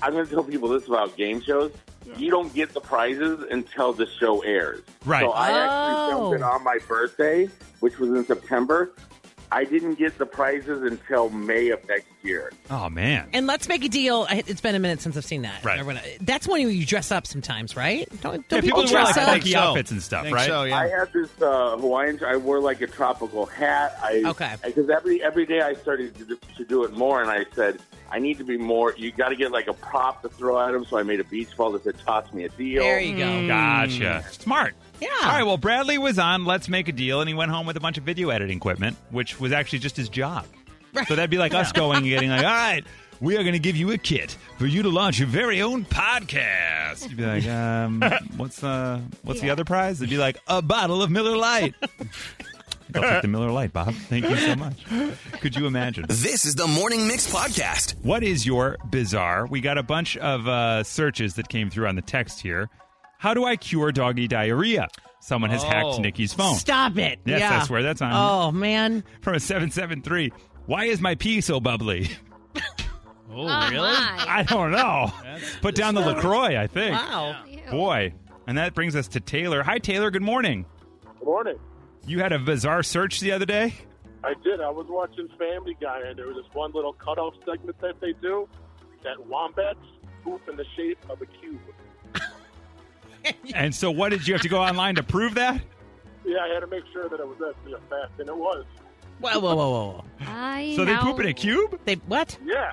I'm 0.00 0.12
going 0.12 0.24
to 0.24 0.30
tell 0.32 0.44
people 0.44 0.68
this 0.68 0.86
about 0.86 1.16
game 1.16 1.40
shows. 1.40 1.72
You 2.16 2.30
don't 2.30 2.52
get 2.54 2.72
the 2.74 2.80
prizes 2.80 3.44
until 3.50 3.92
the 3.92 4.06
show 4.06 4.40
airs. 4.42 4.82
Right. 5.04 5.22
So 5.22 5.30
I 5.32 5.48
actually 5.50 6.04
Oh. 6.04 6.08
filmed 6.10 6.34
it 6.36 6.42
on 6.42 6.62
my 6.62 6.78
birthday, 6.86 7.48
which 7.80 7.98
was 7.98 8.10
in 8.10 8.24
September. 8.24 8.92
I 9.54 9.64
didn't 9.64 9.96
get 9.96 10.16
the 10.18 10.24
prizes 10.26 10.82
until 10.82 11.28
May 11.30 11.68
of 11.70 11.86
next 11.88 12.06
year. 12.22 12.52
Oh 12.70 12.88
man. 12.88 13.28
And 13.32 13.46
let's 13.46 13.68
make 13.68 13.84
a 13.84 13.88
deal. 13.88 14.26
It's 14.30 14.60
been 14.60 14.74
a 14.74 14.78
minute 14.78 15.00
since 15.02 15.16
I've 15.16 15.24
seen 15.24 15.42
that. 15.42 15.62
Right. 15.64 15.78
Everyone- 15.78 16.00
That's 16.20 16.48
when 16.48 16.68
you 16.70 16.86
dress 16.86 17.12
up 17.12 17.26
sometimes, 17.26 17.76
right? 17.76 18.08
Don't, 18.22 18.46
don't 18.48 18.58
Yeah, 18.58 18.60
people, 18.62 18.82
people 18.82 18.94
wear 18.94 19.04
dress 19.04 19.16
like 19.16 19.26
up? 19.26 19.32
funky 19.32 19.50
So. 19.52 19.58
outfits 19.58 19.90
and 19.90 20.02
stuff, 20.02 20.22
Think 20.24 20.36
right? 20.36 20.46
so, 20.48 20.64
yeah. 20.64 20.78
I 20.78 20.88
had 20.88 21.12
this 21.12 21.28
uh, 21.42 21.76
Hawaiian. 21.76 22.18
I 22.24 22.36
wore 22.36 22.60
like 22.60 22.80
a 22.80 22.86
tropical 22.86 23.44
hat. 23.46 23.98
I, 24.02 24.22
Okay. 24.26 24.54
Because 24.64 24.88
every 24.88 25.22
every 25.22 25.44
day 25.46 25.60
I 25.60 25.74
started 25.74 26.14
to 26.16 26.24
do, 26.24 26.38
to 26.56 26.64
do 26.64 26.84
it 26.84 26.92
more, 26.94 27.20
and 27.20 27.30
I 27.30 27.44
said 27.54 27.78
I 28.10 28.18
need 28.18 28.38
to 28.38 28.44
be 28.44 28.56
more. 28.56 28.94
You 28.96 29.10
got 29.12 29.28
to 29.30 29.36
get 29.36 29.52
like 29.52 29.68
a 29.68 29.72
prop 29.74 30.22
to 30.22 30.28
throw 30.28 30.58
at 30.66 30.72
them. 30.72 30.84
So 30.86 30.96
I 30.98 31.02
made 31.02 31.20
a 31.20 31.24
beach 31.24 31.54
ball 31.56 31.72
that 31.72 31.84
said 31.84 31.98
"Toss 32.04 32.32
me 32.32 32.44
a 32.44 32.48
deal." 32.48 32.82
There 32.82 33.00
you 33.00 33.16
go. 33.16 33.24
Mm. 33.24 33.48
Gotcha. 33.48 34.24
Smart. 34.32 34.74
Yeah. 35.02 35.08
All 35.24 35.28
right. 35.30 35.42
Well, 35.42 35.56
Bradley 35.56 35.98
was 35.98 36.18
on 36.18 36.44
Let's 36.44 36.68
Make 36.68 36.86
a 36.88 36.92
Deal, 36.92 37.20
and 37.20 37.28
he 37.28 37.34
went 37.34 37.50
home 37.50 37.66
with 37.66 37.76
a 37.76 37.80
bunch 37.80 37.98
of 37.98 38.04
video 38.04 38.30
editing 38.30 38.56
equipment, 38.56 38.96
which 39.10 39.40
was 39.40 39.50
actually 39.50 39.80
just 39.80 39.96
his 39.96 40.08
job. 40.08 40.46
So 41.08 41.16
that'd 41.16 41.28
be 41.30 41.38
like 41.38 41.54
us 41.54 41.72
going 41.72 41.98
and 41.98 42.06
getting 42.06 42.30
like, 42.30 42.44
all 42.44 42.50
right, 42.50 42.84
we 43.20 43.36
are 43.36 43.42
going 43.42 43.54
to 43.54 43.58
give 43.58 43.76
you 43.76 43.90
a 43.90 43.98
kit 43.98 44.36
for 44.58 44.66
you 44.66 44.82
to 44.82 44.88
launch 44.90 45.18
your 45.18 45.26
very 45.26 45.60
own 45.60 45.84
podcast. 45.84 47.08
You'd 47.08 47.16
be 47.16 47.26
like, 47.26 47.46
um, 47.46 48.00
what's 48.36 48.62
uh, 48.62 49.00
what's 49.22 49.40
the 49.40 49.50
other 49.50 49.64
prize? 49.64 50.00
It'd 50.00 50.10
be 50.10 50.18
like 50.18 50.38
a 50.46 50.62
bottle 50.62 51.02
of 51.02 51.10
Miller 51.10 51.36
Lite. 51.36 51.74
I'll 52.94 53.00
take 53.02 53.22
the 53.22 53.28
Miller 53.28 53.50
Lite, 53.50 53.72
Bob. 53.72 53.94
Thank 53.94 54.28
you 54.28 54.36
so 54.36 54.54
much. 54.54 54.84
Could 55.40 55.56
you 55.56 55.66
imagine? 55.66 56.04
This 56.08 56.44
is 56.44 56.54
the 56.56 56.66
Morning 56.66 57.08
Mix 57.08 57.26
Podcast. 57.32 57.94
What 58.04 58.22
is 58.22 58.44
your 58.44 58.76
bizarre? 58.90 59.46
We 59.46 59.62
got 59.62 59.78
a 59.78 59.82
bunch 59.82 60.18
of 60.18 60.46
uh, 60.46 60.84
searches 60.84 61.34
that 61.34 61.48
came 61.48 61.70
through 61.70 61.86
on 61.86 61.96
the 61.96 62.02
text 62.02 62.40
here. 62.40 62.68
How 63.22 63.34
do 63.34 63.44
I 63.44 63.54
cure 63.54 63.92
doggy 63.92 64.26
diarrhea? 64.26 64.88
Someone 65.20 65.50
has 65.50 65.62
hacked 65.62 65.86
Oh. 65.86 65.98
Nikki's 66.00 66.32
phone. 66.32 66.56
Stop 66.56 66.98
it. 66.98 67.20
Yes, 67.24 67.38
yeah. 67.38 67.60
I 67.60 67.64
swear 67.64 67.80
that's 67.84 68.02
on 68.02 68.10
Oh, 68.12 68.50
man. 68.50 69.04
from 69.20 69.36
a 69.36 69.38
773. 69.40 70.32
Why 70.66 70.86
is 70.86 71.00
my 71.00 71.14
pee 71.14 71.40
so 71.40 71.60
bubbly? 71.60 72.10
Oh, 73.34 73.46
really? 73.70 73.92
my. 73.92 74.24
I 74.28 74.42
don't 74.42 74.72
know. 74.72 75.10
Put 75.62 75.74
down 75.74 75.94
the 75.94 76.02
LaCroix, 76.02 76.54
I 76.58 76.66
think. 76.66 76.94
Wow. 76.94 77.42
Ew. 77.48 77.60
Boy. 77.70 78.12
And 78.46 78.58
that 78.58 78.74
brings 78.74 78.94
us 78.94 79.08
to 79.08 79.20
Taylor. 79.20 79.62
Hi, 79.62 79.78
Taylor. 79.78 80.10
Good 80.10 80.20
morning. 80.20 80.66
Good 81.18 81.24
morning. 81.24 81.56
You 82.06 82.18
had 82.18 82.32
a 82.32 82.38
bizarre 82.38 82.82
search 82.82 83.20
the 83.20 83.32
other 83.32 83.46
day? 83.46 83.72
I 84.22 84.34
did. 84.44 84.60
I 84.60 84.68
was 84.68 84.84
watching 84.90 85.28
Family 85.38 85.74
Guy, 85.80 86.00
and 86.08 86.18
there 86.18 86.26
was 86.26 86.36
this 86.36 86.52
one 86.52 86.72
little 86.72 86.92
cutoff 86.92 87.32
segment 87.46 87.80
that 87.80 88.00
they 88.02 88.12
do 88.20 88.46
that 89.02 89.26
wombats 89.26 89.78
poop 90.24 90.42
in 90.50 90.56
the 90.56 90.66
shape 90.76 90.98
of 91.08 91.22
a 91.22 91.26
cube. 91.26 91.58
And 93.54 93.74
so, 93.74 93.90
what 93.90 94.10
did 94.10 94.26
you 94.26 94.34
have 94.34 94.42
to 94.42 94.48
go 94.48 94.60
online 94.62 94.94
to 94.96 95.02
prove 95.02 95.34
that? 95.34 95.60
Yeah, 96.24 96.38
I 96.38 96.48
had 96.54 96.60
to 96.60 96.66
make 96.68 96.84
sure 96.92 97.08
that 97.08 97.18
it 97.20 97.26
was 97.26 97.36
actually 97.48 97.72
a 97.72 97.78
fact, 97.90 98.18
and 98.20 98.28
it 98.28 98.36
was. 98.36 98.64
Whoa, 99.20 99.38
whoa, 99.38 99.54
whoa, 99.54 99.70
whoa, 99.70 99.86
whoa. 99.92 100.04
I 100.26 100.72
So, 100.76 100.84
they 100.84 100.94
know. 100.94 101.02
poop 101.02 101.20
in 101.20 101.26
a 101.26 101.34
cube? 101.34 101.78
They, 101.84 101.94
what? 102.06 102.36
Yeah. 102.44 102.72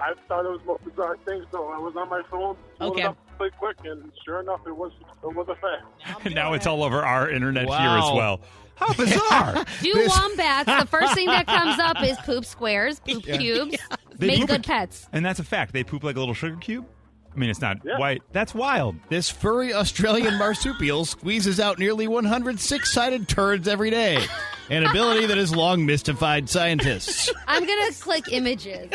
I 0.00 0.12
thought 0.28 0.44
it 0.44 0.48
was 0.50 0.60
the 0.60 0.66
most 0.66 0.84
bizarre 0.84 1.16
thing, 1.26 1.44
so 1.50 1.68
I 1.68 1.78
was 1.78 1.94
on 1.96 2.08
my 2.08 2.22
phone, 2.30 2.56
pulled 2.78 2.92
Okay. 2.92 3.02
it 3.02 3.06
up 3.06 3.18
really 3.40 3.50
quick, 3.58 3.76
and 3.84 4.12
sure 4.24 4.40
enough, 4.40 4.60
it 4.66 4.76
was 4.76 4.92
it 5.24 5.34
was 5.34 5.48
a 5.48 5.56
fact. 5.56 6.24
And 6.24 6.34
now 6.36 6.52
it's 6.52 6.66
all 6.68 6.84
over 6.84 7.04
our 7.04 7.28
internet 7.28 7.64
here 7.68 7.76
as 7.76 8.10
well. 8.12 8.40
How 8.76 8.92
bizarre. 8.92 9.64
Do 9.82 9.92
wombats. 10.08 10.66
The 10.82 10.86
first 10.86 11.14
thing 11.14 11.26
that 11.26 11.46
comes 11.48 11.80
up 11.80 12.00
is 12.04 12.16
poop 12.18 12.44
squares, 12.44 13.00
poop 13.00 13.24
cubes, 13.24 13.76
They 14.16 14.26
make 14.28 14.38
poop 14.40 14.48
good 14.50 14.60
a- 14.60 14.68
pets. 14.68 15.08
And 15.12 15.26
that's 15.26 15.40
a 15.40 15.44
fact. 15.44 15.72
They 15.72 15.82
poop 15.82 16.04
like 16.04 16.14
a 16.14 16.20
little 16.20 16.34
sugar 16.34 16.56
cube? 16.56 16.86
I 17.34 17.38
mean, 17.38 17.50
it's 17.50 17.60
not 17.60 17.78
Yeah. 17.84 17.98
white. 17.98 18.22
That's 18.32 18.54
wild. 18.54 18.96
This 19.08 19.30
furry 19.30 19.72
Australian 19.74 20.38
marsupial 20.38 21.04
squeezes 21.04 21.60
out 21.60 21.78
nearly 21.78 22.08
100 22.08 22.58
six 22.60 22.92
sided 22.92 23.28
turds 23.28 23.68
every 23.68 23.90
day, 23.90 24.24
an 24.70 24.84
ability 24.84 25.26
that 25.26 25.36
has 25.38 25.54
long 25.54 25.86
mystified 25.86 26.48
scientists. 26.48 27.30
I'm 27.46 27.64
gonna 27.64 27.92
click 27.92 28.32
images. 28.32 28.90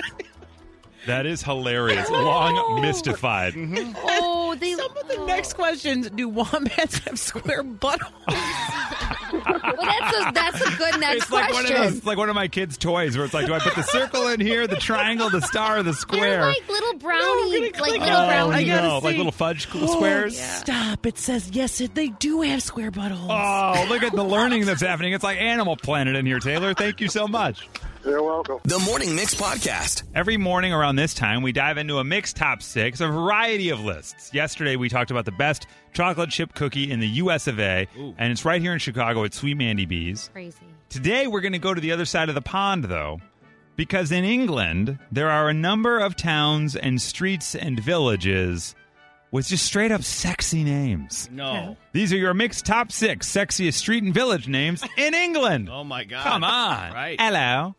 That 1.05 1.25
is 1.25 1.41
hilarious. 1.43 2.09
Long 2.09 2.53
oh. 2.57 2.81
mystified. 2.81 3.53
Mm-hmm. 3.53 3.93
Oh, 4.03 4.55
they. 4.55 4.73
Some 4.75 4.95
of 4.97 5.07
the 5.07 5.25
next 5.25 5.53
questions: 5.53 6.09
Do 6.09 6.29
wombats 6.29 6.99
have 6.99 7.19
square 7.19 7.63
buttholes? 7.63 8.09
Well, 9.77 9.85
that's 9.99 10.17
a 10.17 10.31
that's 10.33 10.61
a 10.61 10.77
good 10.77 10.99
next 10.99 11.23
It's 11.23 11.31
like 11.31 11.51
one 11.53 11.65
of 11.65 11.71
question. 11.71 11.93
those, 11.95 12.05
like 12.05 12.17
one 12.17 12.29
of 12.29 12.35
my 12.35 12.47
kids' 12.47 12.77
toys, 12.77 13.15
where 13.15 13.25
it's 13.25 13.33
like, 13.33 13.45
do 13.45 13.53
I 13.53 13.59
put 13.59 13.75
the 13.75 13.83
circle 13.83 14.27
in 14.27 14.39
here, 14.39 14.67
the 14.67 14.75
triangle, 14.75 15.29
the 15.29 15.41
star, 15.41 15.77
or 15.77 15.83
the 15.83 15.91
They're 15.91 15.93
square? 15.93 16.41
like 16.45 16.67
little 16.69 16.93
brownie, 16.95 17.59
like 17.71 17.79
little 17.81 18.01
oh 18.03 18.27
brownie. 18.27 18.65
no, 18.65 18.99
like 19.03 19.17
little 19.17 19.31
fudge 19.31 19.67
oh, 19.75 19.85
squares. 19.87 20.39
Stop! 20.39 21.05
It 21.05 21.17
says 21.17 21.49
yes. 21.51 21.81
It, 21.81 21.95
they 21.95 22.07
do 22.09 22.41
have 22.41 22.61
square 22.63 22.91
buttholes. 22.91 23.27
Oh, 23.29 23.85
look 23.89 24.03
at 24.03 24.13
the 24.13 24.23
learning 24.23 24.65
that's 24.65 24.81
happening. 24.81 25.13
It's 25.13 25.23
like 25.23 25.39
Animal 25.39 25.75
Planet 25.77 26.15
in 26.15 26.25
here, 26.25 26.39
Taylor. 26.39 26.73
Thank 26.73 27.01
you 27.01 27.07
so 27.09 27.27
much. 27.27 27.67
You're 28.05 28.21
welcome. 28.21 28.59
The 28.65 28.79
Morning 28.79 29.15
Mix 29.15 29.33
Podcast. 29.33 30.03
Every 30.13 30.35
morning 30.35 30.73
around 30.73 30.97
this 30.97 31.13
time, 31.13 31.41
we 31.41 31.53
dive 31.53 31.77
into 31.77 31.99
a 31.99 32.03
mix 32.03 32.33
top 32.33 32.61
six, 32.61 32.99
a 32.99 33.07
variety 33.07 33.69
of 33.69 33.79
lists. 33.79 34.33
Yesterday, 34.33 34.75
we 34.75 34.89
talked 34.89 35.09
about 35.09 35.23
the 35.23 35.31
best 35.31 35.67
chocolate 35.93 36.29
chip 36.29 36.53
cookie 36.53 36.91
in 36.91 36.99
the 36.99 37.07
U.S. 37.07 37.47
of 37.47 37.61
A., 37.61 37.87
and 38.17 38.31
it's 38.31 38.43
right 38.43 38.61
here 38.61 38.73
in 38.73 38.79
Chicago 38.79 39.23
at 39.23 39.33
Sweet 39.33 39.55
Mandy 39.55 39.85
B's. 39.85 40.29
Crazy. 40.33 40.57
Today, 40.89 41.27
we're 41.27 41.39
going 41.39 41.53
to 41.53 41.59
go 41.59 41.73
to 41.73 41.79
the 41.79 41.93
other 41.93 42.03
side 42.03 42.27
of 42.27 42.35
the 42.35 42.41
pond, 42.41 42.83
though, 42.85 43.21
because 43.77 44.11
in 44.11 44.25
England, 44.25 44.99
there 45.09 45.29
are 45.29 45.47
a 45.47 45.53
number 45.53 45.97
of 45.99 46.17
towns 46.17 46.75
and 46.75 47.01
streets 47.01 47.55
and 47.55 47.79
villages 47.79 48.75
with 49.31 49.47
just 49.47 49.65
straight 49.65 49.93
up 49.93 50.03
sexy 50.03 50.65
names. 50.65 51.29
No. 51.31 51.77
These 51.93 52.11
are 52.11 52.17
your 52.17 52.33
mixed 52.33 52.65
top 52.65 52.91
six 52.91 53.31
sexiest 53.31 53.75
street 53.75 54.03
and 54.03 54.13
village 54.13 54.49
names 54.49 54.83
in 54.97 55.13
England. 55.13 55.69
Oh 55.71 55.85
my 55.85 56.03
God. 56.03 56.23
Come 56.23 56.43
on. 56.43 56.93
Right. 56.93 57.19
Hello. 57.19 57.75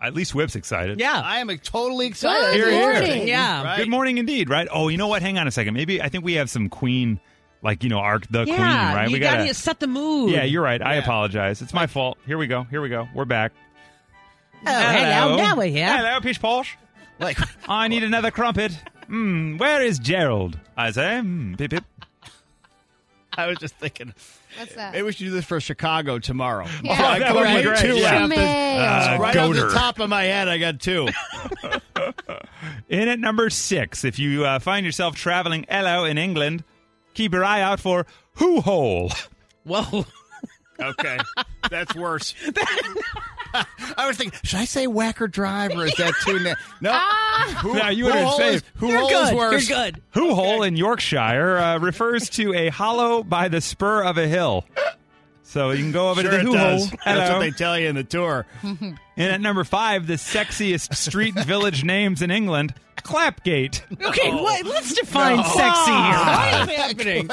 At 0.00 0.14
least 0.14 0.34
Whip's 0.34 0.54
excited. 0.54 1.00
yeah. 1.00 1.20
I 1.24 1.38
am 1.40 1.48
totally 1.58 2.06
excited. 2.06 2.52
Good 2.52 2.54
Here, 2.54 2.70
here. 2.70 2.92
morning. 2.92 3.28
yeah. 3.28 3.64
Right. 3.64 3.76
Good 3.78 3.88
morning 3.90 4.18
indeed, 4.18 4.48
right? 4.48 4.68
Oh, 4.70 4.88
you 4.88 4.96
know 4.96 5.08
what? 5.08 5.22
Hang 5.22 5.38
on 5.38 5.48
a 5.48 5.50
second. 5.50 5.74
Maybe 5.74 6.00
I 6.00 6.08
think 6.08 6.24
we 6.24 6.34
have 6.34 6.48
some 6.48 6.68
queen, 6.68 7.18
like, 7.62 7.82
you 7.82 7.88
know, 7.90 7.98
arc 7.98 8.26
the 8.28 8.44
Yeah. 8.44 8.54
Queen, 8.54 8.96
right? 8.96 9.06
You 9.08 9.12
we 9.14 9.18
gotta, 9.18 9.38
gotta. 9.44 9.54
set 9.54 9.80
the 9.80 9.88
mood. 9.88 10.30
Yeah, 10.30 10.44
you're 10.44 10.62
right. 10.62 10.80
I 10.80 10.94
Yeah. 10.94 11.00
apologize. 11.00 11.62
It's 11.62 11.74
my 11.74 11.88
fault. 11.88 12.16
Here 12.26 12.38
we 12.38 12.46
go. 12.46 12.62
Here 12.64 12.80
we 12.80 12.88
go. 12.88 13.08
We're 13.12 13.24
back. 13.24 13.52
Oh, 14.66 14.70
hello. 14.72 15.36
Now 15.36 15.56
we're 15.56 15.68
here. 15.70 15.86
Hello, 15.96 16.20
Peach 16.20 16.40
Posh. 16.40 16.76
Like, 17.18 17.38
I 17.68 17.88
need 17.88 18.04
another 18.04 18.30
crumpet. 18.30 18.72
Hmm, 19.08 19.56
where 19.56 19.82
is 19.82 19.98
Gerald? 19.98 20.58
I 20.76 20.90
say, 20.92 21.20
hmm, 21.20 21.54
pip 21.54 21.70
pip. 21.72 21.84
I 23.36 23.46
was 23.46 23.58
just 23.58 23.74
thinking, 23.76 24.14
What's 24.56 24.74
that? 24.76 24.92
maybe 24.92 25.02
we 25.04 25.12
should 25.12 25.24
do 25.26 25.30
this 25.30 25.44
for 25.44 25.60
Chicago 25.60 26.18
tomorrow. 26.18 26.66
Yeah. 26.82 26.92
Oh, 27.16 27.18
that 27.18 27.34
would 27.34 27.40
be 27.42 27.44
Right. 27.46 27.64
great. 27.64 27.78
Two 27.80 27.96
Yeah. 27.98 28.14
off 28.22 28.28
the- 28.30 28.36
Mail. 28.36 29.18
right 29.18 29.36
off 29.36 29.54
the 29.54 29.70
top 29.74 29.98
of 29.98 30.08
my 30.08 30.24
head, 30.24 30.48
I 30.48 30.58
got 30.58 30.80
two. 30.80 31.08
In 32.88 33.08
at 33.08 33.18
number 33.18 33.50
six, 33.50 34.04
if 34.04 34.18
you 34.18 34.44
uh, 34.44 34.58
find 34.58 34.84
yourself 34.86 35.14
traveling 35.14 35.66
hello 35.68 36.04
in 36.04 36.16
England, 36.18 36.64
keep 37.14 37.32
your 37.34 37.44
eye 37.44 37.60
out 37.60 37.80
for 37.80 38.06
Who 38.34 38.60
Hole. 38.60 39.12
Whoa. 39.64 40.06
Okay, 40.80 41.18
that's 41.70 41.94
worse. 41.94 42.34
I 43.96 44.06
was 44.06 44.16
thinking, 44.16 44.38
should 44.44 44.58
I 44.60 44.64
say 44.66 44.86
Wacker 44.86 45.30
Drive 45.30 45.72
or 45.72 45.86
is 45.86 45.94
that 45.98 46.12
too? 46.24 46.38
Na- 46.40 46.54
no, 46.80 46.92
who, 47.60 47.74
Now, 47.74 47.88
you 47.88 48.04
would 48.04 48.14
hole 48.14 48.36
say- 48.36 48.60
who 48.76 48.88
You're 48.88 48.98
hole 48.98 49.08
good. 49.08 49.28
is 49.28 49.34
worse? 49.34 49.68
You're 49.68 49.78
good. 49.78 50.02
Who 50.12 50.34
Hole 50.34 50.62
in 50.62 50.76
Yorkshire 50.76 51.56
uh, 51.58 51.78
refers 51.78 52.28
to 52.30 52.52
a 52.54 52.68
hollow 52.68 53.22
by 53.22 53.48
the 53.48 53.60
spur 53.60 54.02
of 54.04 54.18
a 54.18 54.26
hill. 54.28 54.64
So 55.44 55.70
you 55.70 55.82
can 55.82 55.92
go 55.92 56.10
over 56.10 56.20
Sure 56.20 56.30
to 56.30 56.36
the 56.36 56.42
it 56.42 56.46
Who. 56.46 56.56
Hole. 56.58 56.86
That's 57.06 57.32
what 57.32 57.38
they 57.40 57.50
tell 57.52 57.78
you 57.78 57.88
in 57.88 57.94
the 57.94 58.04
tour. 58.04 58.46
And 59.20 59.32
at 59.32 59.40
number 59.40 59.64
five, 59.64 60.06
the 60.06 60.14
sexiest 60.14 60.94
street 60.94 61.34
village 61.34 61.82
names 61.82 62.22
in 62.22 62.30
England, 62.30 62.72
Clapgate. 63.02 63.82
Okay, 64.00 64.30
what? 64.30 64.64
Let's 64.64 64.94
define 64.94 65.38
No. 65.38 65.42
sexy 65.42 65.90
here. 65.90 66.18
What 66.20 66.70
is 66.70 66.76
happening? 66.76 67.30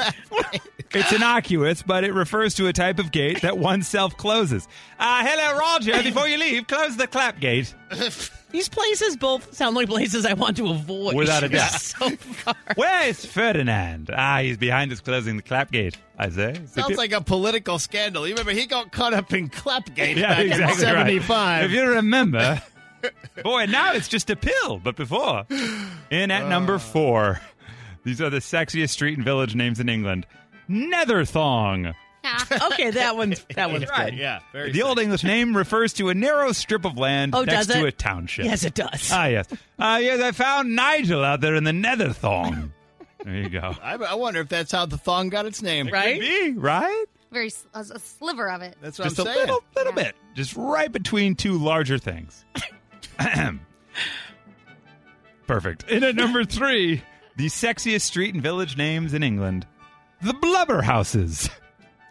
It's 0.96 1.12
innocuous, 1.12 1.82
but 1.82 2.04
it 2.04 2.14
refers 2.14 2.54
to 2.54 2.68
a 2.68 2.72
type 2.72 2.98
of 2.98 3.12
gate 3.12 3.42
that 3.42 3.58
one 3.58 3.82
self 3.82 4.16
closes. 4.16 4.66
Uh, 4.98 5.22
hello, 5.26 5.58
Roger. 5.58 6.02
Before 6.02 6.26
you 6.26 6.38
leave, 6.38 6.66
close 6.66 6.96
the 6.96 7.06
clap 7.06 7.38
gate. 7.38 7.74
These 8.50 8.70
places 8.70 9.14
both 9.18 9.52
sound 9.52 9.76
like 9.76 9.88
places 9.88 10.24
I 10.24 10.32
want 10.32 10.56
to 10.56 10.70
avoid. 10.70 11.14
Without 11.14 11.42
a 11.42 11.48
doubt. 11.50 11.70
so 11.72 12.08
far. 12.08 12.54
Where 12.76 13.08
is 13.08 13.26
Ferdinand? 13.26 14.10
Ah, 14.10 14.38
he's 14.38 14.56
behind 14.56 14.90
us 14.90 15.00
closing 15.00 15.36
the 15.36 15.42
clap 15.42 15.70
gate, 15.70 15.98
I 16.18 16.30
say. 16.30 16.58
Sounds 16.64 16.96
like 16.96 17.12
a 17.12 17.20
political 17.20 17.78
scandal. 17.78 18.26
You 18.26 18.32
remember 18.32 18.52
he 18.52 18.64
got 18.64 18.90
caught 18.90 19.12
up 19.12 19.34
in 19.34 19.50
Clapgate 19.50 20.16
yeah, 20.16 20.28
back 20.28 20.38
in 20.46 20.52
exactly 20.52 20.84
right. 20.86 20.96
'75. 21.22 21.64
If 21.66 21.70
you 21.72 21.90
remember, 21.90 22.62
boy, 23.42 23.66
now 23.66 23.92
it's 23.92 24.08
just 24.08 24.30
a 24.30 24.36
pill. 24.36 24.78
But 24.78 24.96
before, 24.96 25.44
in 26.10 26.30
at 26.30 26.48
number 26.48 26.78
four, 26.78 27.40
these 28.04 28.22
are 28.22 28.30
the 28.30 28.38
sexiest 28.38 28.90
street 28.90 29.18
and 29.18 29.24
village 29.26 29.54
names 29.54 29.78
in 29.78 29.90
England. 29.90 30.26
Netherthong. 30.70 31.94
Okay, 32.72 32.90
that 32.90 33.16
one's 33.16 33.44
that 33.54 33.70
one's 33.70 33.86
Right. 33.90 34.10
good. 34.10 34.18
yeah, 34.18 34.40
very 34.52 34.72
The 34.72 34.82
old 34.82 34.98
English 34.98 35.22
name 35.22 35.56
refers 35.56 35.92
to 35.92 36.08
a 36.08 36.14
narrow 36.14 36.50
strip 36.50 36.84
of 36.84 36.98
land 36.98 37.36
Oh, 37.36 37.44
next 37.44 37.68
to 37.68 37.84
a 37.84 37.92
township. 37.92 38.46
Yes, 38.46 38.64
it 38.64 38.74
does. 38.74 39.10
Ah, 39.12 39.26
yes. 39.26 39.46
Ah, 39.78 39.98
yes, 39.98 40.20
I 40.20 40.32
found 40.32 40.74
Nigel 40.74 41.22
out 41.22 41.40
there 41.40 41.54
in 41.54 41.62
the 41.62 41.70
Netherthong. 41.70 42.72
There 43.24 43.32
you 43.34 43.48
go. 43.48 43.60
I, 43.82 43.94
I 43.94 44.14
wonder 44.14 44.40
if 44.40 44.48
that's 44.48 44.72
how 44.72 44.86
the 44.86 44.98
thong 44.98 45.28
got 45.28 45.46
its 45.46 45.62
name. 45.62 45.86
Right? 45.86 46.20
Could 46.20 46.28
be, 46.28 46.52
right? 46.58 47.04
Very 47.30 47.46
s- 47.46 47.64
a, 47.74 47.80
a 47.82 47.98
sliver 48.00 48.50
of 48.50 48.60
it. 48.62 48.76
That's 48.82 48.98
what 48.98 49.04
Just 49.04 49.20
I'm 49.20 49.26
a 49.28 49.32
saying. 49.32 49.46
little, 49.46 49.62
little 49.76 49.92
Yeah. 49.96 50.02
bit. 50.06 50.16
Just 50.34 50.56
right 50.56 50.90
between 50.90 51.36
two 51.36 51.58
larger 51.58 51.96
things. 51.98 52.44
Perfect. 55.46 55.88
In 55.88 56.02
at 56.02 56.16
number 56.16 56.44
three, 56.44 57.02
the 57.36 57.46
sexiest 57.46 58.00
street 58.02 58.34
and 58.34 58.42
village 58.42 58.76
names 58.76 59.14
in 59.14 59.22
England. 59.22 59.64
The 60.22 60.32
Blubberhouses. 60.32 61.50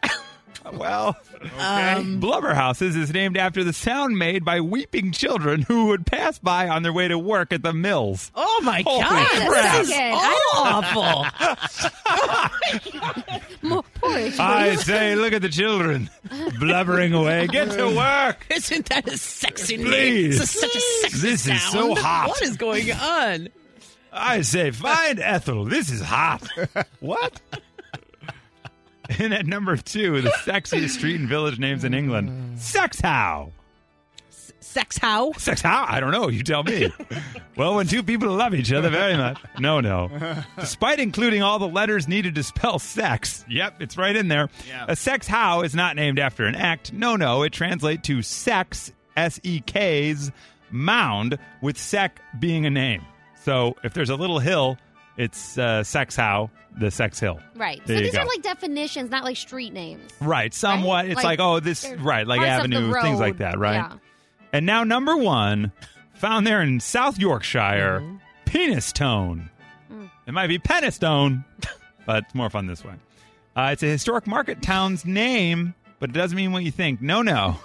well, 0.73 1.15
Um, 1.59 2.19
Blubber 2.19 2.53
Houses 2.53 2.95
is 2.95 3.11
named 3.13 3.37
after 3.37 3.63
the 3.63 3.73
sound 3.73 4.17
made 4.17 4.43
by 4.45 4.61
weeping 4.61 5.11
children 5.11 5.61
who 5.63 5.87
would 5.87 6.05
pass 6.05 6.39
by 6.39 6.67
on 6.69 6.81
their 6.83 6.93
way 6.93 7.07
to 7.07 7.17
work 7.19 7.51
at 7.53 7.61
the 7.63 7.73
mills. 7.73 8.31
oh 8.35 8.61
my 8.63 8.81
Holy 8.85 9.01
god, 9.03 9.27
crap. 9.47 9.85
this 9.85 9.89
is 9.89 9.95
awful. 10.55 11.25
Mo- 13.69 13.85
Poor 13.95 14.11
I 14.39 14.75
say, 14.75 15.15
look 15.15 15.33
at 15.33 15.41
the 15.41 15.49
children 15.49 16.09
blubbering 16.59 17.13
away. 17.13 17.47
Get 17.47 17.71
to 17.71 17.95
work. 17.95 18.45
Isn't 18.49 18.85
that 18.87 19.07
a 19.07 19.17
sexy 19.17 19.77
name? 19.77 19.87
Please. 19.87 20.39
This 20.39 20.55
is 20.55 20.61
such 20.61 20.75
a 20.75 20.79
sexy 20.79 21.19
This 21.27 21.47
is 21.47 21.61
so 21.63 21.95
hot. 21.95 22.27
What 22.29 22.41
is 22.41 22.57
going 22.57 22.91
on? 22.91 23.49
I 24.11 24.41
say, 24.41 24.71
find 24.71 25.19
Ethel. 25.19 25.65
This 25.65 25.91
is 25.91 26.01
hot. 26.01 26.47
what? 27.01 27.39
And 29.19 29.33
at 29.33 29.45
number 29.45 29.77
two, 29.77 30.21
the 30.21 30.29
sexiest 30.29 30.89
street 30.89 31.19
and 31.19 31.27
village 31.29 31.59
names 31.59 31.83
in 31.83 31.93
England, 31.93 32.59
Sex 32.59 32.99
How. 33.01 33.51
Sex 34.59 34.97
how? 34.97 35.31
Sex 35.33 35.61
How? 35.61 35.85
I 35.87 35.99
don't 36.01 36.11
know. 36.11 36.27
You 36.27 36.43
tell 36.43 36.63
me. 36.63 36.91
well, 37.55 37.75
when 37.75 37.87
two 37.87 38.03
people 38.03 38.29
love 38.33 38.53
each 38.53 38.73
other 38.73 38.89
very 38.89 39.15
much. 39.15 39.37
No, 39.57 39.79
no. 39.79 40.09
Despite 40.59 40.99
including 40.99 41.41
all 41.43 41.59
the 41.59 41.67
letters 41.67 42.09
needed 42.09 42.35
to 42.35 42.43
spell 42.43 42.79
sex. 42.79 43.45
Yep, 43.47 43.81
it's 43.81 43.95
right 43.97 44.15
in 44.15 44.27
there. 44.27 44.49
Yeah. 44.67 44.85
A 44.89 44.95
sex 44.97 45.27
how 45.27 45.61
is 45.61 45.75
not 45.75 45.95
named 45.95 46.19
after 46.19 46.45
an 46.45 46.55
act. 46.55 46.91
No, 46.91 47.15
no. 47.15 47.43
It 47.43 47.53
translates 47.53 48.05
to 48.07 48.21
sex, 48.21 48.91
S 49.15 49.39
E 49.43 49.61
K's, 49.61 50.31
mound, 50.71 51.37
with 51.61 51.77
sec 51.77 52.19
being 52.37 52.65
a 52.65 52.69
name. 52.69 53.05
So 53.43 53.77
if 53.83 53.93
there's 53.93 54.09
a 54.09 54.15
little 54.15 54.39
hill, 54.39 54.77
it's 55.15 55.57
uh, 55.57 55.83
sex 55.83 56.15
how, 56.17 56.49
the 56.77 56.91
sex 56.91 57.19
hill. 57.19 57.39
Right. 57.55 57.81
There 57.85 57.97
so 57.97 58.03
these 58.03 58.13
go. 58.13 58.19
are 58.21 58.25
like 58.25 58.41
definitions, 58.41 59.09
not 59.11 59.23
like 59.23 59.37
street 59.37 59.73
names. 59.73 60.11
Right, 60.19 60.53
somewhat. 60.53 61.05
It's 61.05 61.15
like, 61.15 61.25
Like, 61.25 61.39
oh, 61.39 61.59
this, 61.59 61.89
right, 61.99 62.27
like 62.27 62.39
parts 62.39 62.63
of 62.65 62.69
the 62.69 62.77
avenue, 62.77 62.93
things 63.01 63.19
like 63.19 63.37
that, 63.37 63.57
right? 63.57 63.75
Yeah. 63.75 63.97
And 64.53 64.65
now 64.65 64.83
number 64.83 65.15
one, 65.17 65.71
found 66.13 66.45
there 66.47 66.61
in 66.61 66.79
South 66.79 67.19
Yorkshire, 67.19 68.03
penis 68.45 68.91
tone. 68.91 69.49
It 70.27 70.33
might 70.33 70.47
be 70.47 70.59
penistone, 70.59 71.43
but 72.05 72.23
it's 72.23 72.35
more 72.35 72.49
fun 72.49 72.67
this 72.67 72.83
way. 72.83 72.93
Uh, 73.55 73.69
it's 73.71 73.83
a 73.83 73.87
historic 73.87 74.27
market 74.27 74.61
town's 74.61 75.05
name, 75.05 75.75
but 75.99 76.09
it 76.09 76.13
doesn't 76.13 76.35
mean 76.35 76.51
what 76.51 76.63
you 76.63 76.71
think. 76.71 77.01
No, 77.01 77.21
no. 77.21 77.57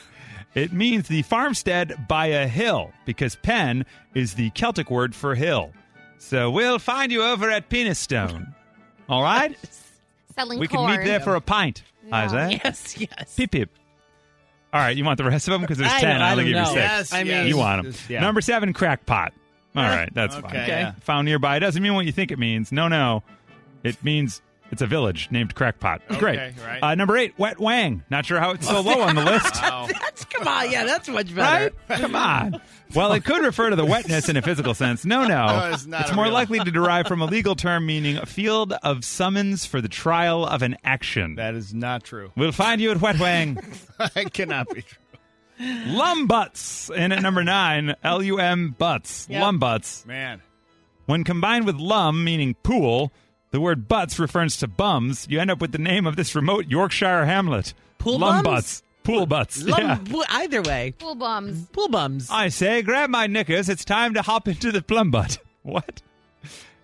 it 0.54 0.72
means 0.72 1.08
the 1.08 1.22
farmstead 1.22 2.08
by 2.08 2.26
a 2.26 2.48
hill 2.48 2.92
because 3.04 3.36
pen 3.36 3.84
is 4.14 4.34
the 4.34 4.50
Celtic 4.50 4.90
word 4.90 5.14
for 5.14 5.34
hill. 5.34 5.72
So 6.18 6.50
we'll 6.50 6.78
find 6.78 7.12
you 7.12 7.22
over 7.22 7.50
at 7.50 7.68
Penistone. 7.68 8.52
All 9.08 9.22
right? 9.22 9.56
Selling 10.34 10.58
we 10.58 10.68
can 10.68 10.86
meet 10.90 11.04
there 11.04 11.20
for 11.20 11.34
a 11.34 11.40
pint. 11.40 11.82
I 12.12 12.26
say. 12.28 12.60
Yes, 12.64 12.98
yes. 12.98 13.34
Pip 13.36 13.50
pip. 13.50 13.70
All 14.72 14.80
right, 14.80 14.96
you 14.96 15.04
want 15.04 15.16
the 15.18 15.24
rest 15.24 15.48
of 15.48 15.52
them 15.52 15.62
because 15.62 15.78
there's 15.78 15.90
I 15.92 16.00
ten. 16.00 16.14
don't- 16.14 16.22
I 16.22 16.30
I'll 16.30 16.36
don't 16.36 16.44
give 16.44 16.56
you 16.56 16.64
six. 16.66 16.76
Yes, 16.76 17.12
I 17.12 17.24
mean- 17.24 17.46
You 17.46 17.56
want 17.56 17.82
them. 17.84 17.94
Yeah. 18.08 18.20
Number 18.20 18.40
seven, 18.40 18.72
crackpot. 18.72 19.32
All 19.74 19.82
right, 19.82 20.08
that's 20.14 20.34
Okay, 20.36 20.48
fine. 20.48 20.68
yeah. 20.68 20.92
Found 21.02 21.26
nearby 21.26 21.58
doesn't 21.58 21.82
mean 21.82 21.94
what 21.94 22.06
you 22.06 22.12
think 22.12 22.30
it 22.30 22.38
means. 22.38 22.72
No, 22.72 22.88
no. 22.88 23.22
It 23.82 24.02
means 24.02 24.40
it's 24.70 24.82
a 24.82 24.86
village 24.86 25.28
named 25.30 25.54
Crackpot. 25.54 26.02
Great. 26.18 26.38
right. 26.64 26.82
Uh, 26.82 26.94
number 26.94 27.16
eight, 27.16 27.38
Wet 27.38 27.58
Wang. 27.58 28.02
Not 28.10 28.26
sure 28.26 28.38
how 28.40 28.50
it's 28.52 28.66
so 28.66 28.80
low 28.80 29.00
on 29.00 29.14
the 29.14 29.24
list. 29.24 29.54
That's 29.62 30.24
come 30.24 30.46
on, 30.48 30.70
yeah, 30.70 30.84
that's 30.84 31.08
much 31.08 31.34
better. 31.34 31.74
Right? 31.88 32.00
Come 32.00 32.14
on. 32.14 32.60
Well, 32.94 33.12
it 33.12 33.24
could 33.24 33.42
refer 33.42 33.70
to 33.70 33.76
the 33.76 33.84
wetness 33.84 34.28
in 34.28 34.36
a 34.36 34.42
physical 34.42 34.72
sense. 34.74 35.04
No, 35.04 35.26
no. 35.26 35.46
No, 35.46 35.70
it's 35.72 35.86
not 35.86 36.10
a 36.10 36.14
more 36.14 36.24
real- 36.26 36.34
likely 36.34 36.58
to 36.60 36.70
derive 36.70 37.06
from 37.06 37.20
a 37.20 37.26
legal 37.26 37.54
term 37.54 37.84
meaning 37.86 38.16
a 38.16 38.26
field 38.26 38.72
of 38.82 39.04
summons 39.04 39.66
for 39.66 39.80
the 39.80 39.88
trial 39.88 40.44
of 40.46 40.62
an 40.62 40.76
action. 40.84 41.34
That 41.36 41.54
is 41.54 41.74
not 41.74 42.04
true. 42.04 42.32
We'll 42.36 42.52
find 42.52 42.80
you 42.80 42.90
at 42.92 43.00
Wet 43.00 43.18
Wang. 43.18 43.58
That 43.98 44.32
cannot 44.32 44.68
be 44.74 44.82
true. 44.82 44.98
Lum 45.86 46.26
Butts. 46.26 46.90
And 46.90 47.12
at 47.12 47.22
number 47.22 47.42
nine, 47.44 47.94
L 48.02 48.22
U 48.22 48.38
M 48.38 48.74
Butts. 48.76 49.26
Yep. 49.30 49.40
Lum 49.40 49.58
Butts. 49.58 50.04
Man. 50.06 50.42
When 51.06 51.24
combined 51.24 51.66
with 51.66 51.76
lum, 51.76 52.24
meaning 52.24 52.54
pool, 52.62 53.12
the 53.56 53.60
word 53.62 53.88
butts 53.88 54.18
refers 54.18 54.58
to 54.58 54.68
bums, 54.68 55.26
you 55.30 55.40
end 55.40 55.50
up 55.50 55.62
with 55.62 55.72
the 55.72 55.78
name 55.78 56.06
of 56.06 56.14
this 56.14 56.34
remote 56.34 56.66
Yorkshire 56.66 57.24
hamlet. 57.24 57.72
Pool 57.96 58.18
lum 58.18 58.42
bums? 58.42 58.44
butts. 58.44 58.82
Pool 59.02 59.24
butts. 59.24 59.62
Lum- 59.62 59.80
yeah. 59.80 59.94
w- 60.04 60.24
Either 60.28 60.60
way, 60.60 60.92
Pool 60.98 61.14
bums. 61.14 61.64
pool 61.72 61.88
bums. 61.88 62.28
I 62.30 62.48
say, 62.50 62.82
grab 62.82 63.08
my 63.08 63.26
knickers. 63.26 63.70
It's 63.70 63.82
time 63.82 64.12
to 64.12 64.20
hop 64.20 64.46
into 64.46 64.70
the 64.72 64.82
plum 64.82 65.10
butt. 65.10 65.38
What? 65.62 66.02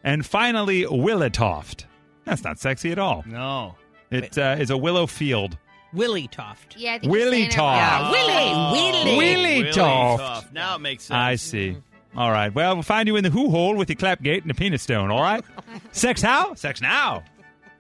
And 0.03 0.25
finally, 0.25 0.85
Willitoft. 0.85 1.85
That's 2.25 2.43
not 2.43 2.59
sexy 2.59 2.91
at 2.91 2.99
all. 2.99 3.23
No. 3.27 3.75
It 4.11 4.37
uh, 4.39 4.57
is 4.59 4.71
a 4.71 4.77
willow 4.79 5.07
field. 5.07 5.59
Willie 5.93 6.27
Toft. 6.27 6.77
Yeah, 6.79 6.95
I 6.95 6.99
think 7.01 7.05
you're 7.05 7.13
Willy 7.13 7.39
saying 7.43 7.51
Toft. 7.51 7.77
Yeah, 7.77 8.11
Willie, 8.11 8.81
Willie. 8.81 9.17
Willie 9.19 9.63
Really 9.63 9.73
Toft. 9.73 10.53
Now 10.55 10.77
it 10.77 10.79
makes 10.81 11.05
sense. 11.05 11.17
I 11.17 11.35
see. 11.37 11.77
All 12.17 12.31
right. 12.31 12.55
Well, 12.55 12.75
we'll 12.75 12.83
find 12.83 13.07
you 13.09 13.17
in 13.17 13.25
the 13.25 13.31
hoo 13.31 13.49
hole 13.51 13.75
with 13.75 13.89
your 13.89 13.97
clap 13.97 14.23
gate 14.23 14.43
and 14.43 14.51
a 14.51 14.55
penis 14.55 14.83
stone. 14.83 15.11
All 15.11 15.21
right. 15.23 15.45
Sex 15.93 16.21
how? 16.21 16.55
Sex 16.55 16.81
now. 16.81 17.25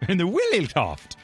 In 0.09 0.18
the 0.18 0.27
Willie 0.27 0.66
Toft. 0.66 1.16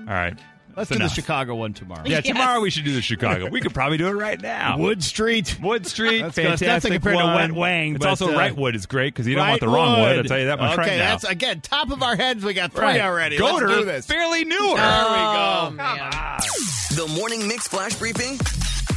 All 0.00 0.04
right. 0.14 0.36
Let's 0.76 0.90
That's 0.90 0.98
do 0.98 1.02
enough. 1.02 1.10
the 1.16 1.22
Chicago 1.22 1.54
one 1.56 1.72
tomorrow. 1.74 2.02
Yeah, 2.06 2.20
tomorrow 2.20 2.60
we 2.60 2.70
should 2.70 2.84
do 2.84 2.92
the 2.94 3.02
Chicago. 3.02 3.48
We 3.50 3.60
could 3.60 3.74
probably 3.74 3.96
do 3.98 4.06
it 4.06 4.12
right 4.12 4.40
now. 4.40 4.78
Wood 4.78 5.02
Street. 5.02 5.58
Wood 5.60 5.88
Street, 5.88 6.20
That's 6.22 6.36
good. 6.36 6.44
That's 6.46 6.60
fantastic 6.62 6.68
nothing 6.68 6.92
compared 6.92 7.18
to 7.18 7.24
one. 7.24 7.34
Wet 7.34 7.52
Wang, 7.52 7.94
It's 7.96 7.98
but, 8.04 8.08
also 8.10 8.32
uh, 8.32 8.36
right 8.36 8.54
wood 8.56 8.76
is 8.76 8.86
great 8.86 9.12
because 9.12 9.26
you 9.26 9.34
don't 9.34 9.48
want 9.48 9.60
the 9.60 9.66
wrong 9.68 9.98
wood. 10.00 10.18
I'll 10.18 10.22
tell 10.24 10.38
you 10.38 10.46
that 10.46 10.60
much 10.60 10.78
okay, 10.78 10.90
right 10.90 10.98
now. 10.98 11.10
that's 11.16 11.24
again 11.24 11.60
top 11.62 11.90
of 11.90 12.00
our 12.04 12.14
heads. 12.14 12.44
We 12.44 12.54
got 12.54 12.72
three 12.72 12.82
Right. 12.84 13.00
already. 13.00 13.38
Goater, 13.38 13.62
Let's 13.68 13.78
do 13.80 13.84
this. 13.86 14.06
fairly 14.06 14.44
newer. 14.44 14.58
There 14.58 14.66
we 14.76 14.76
Oh, 14.76 15.66
go. 15.70 15.76
man. 15.76 16.00
The 16.94 17.12
Morning 17.16 17.48
Mix 17.48 17.66
Flash 17.66 17.96
Briefing 17.96 18.38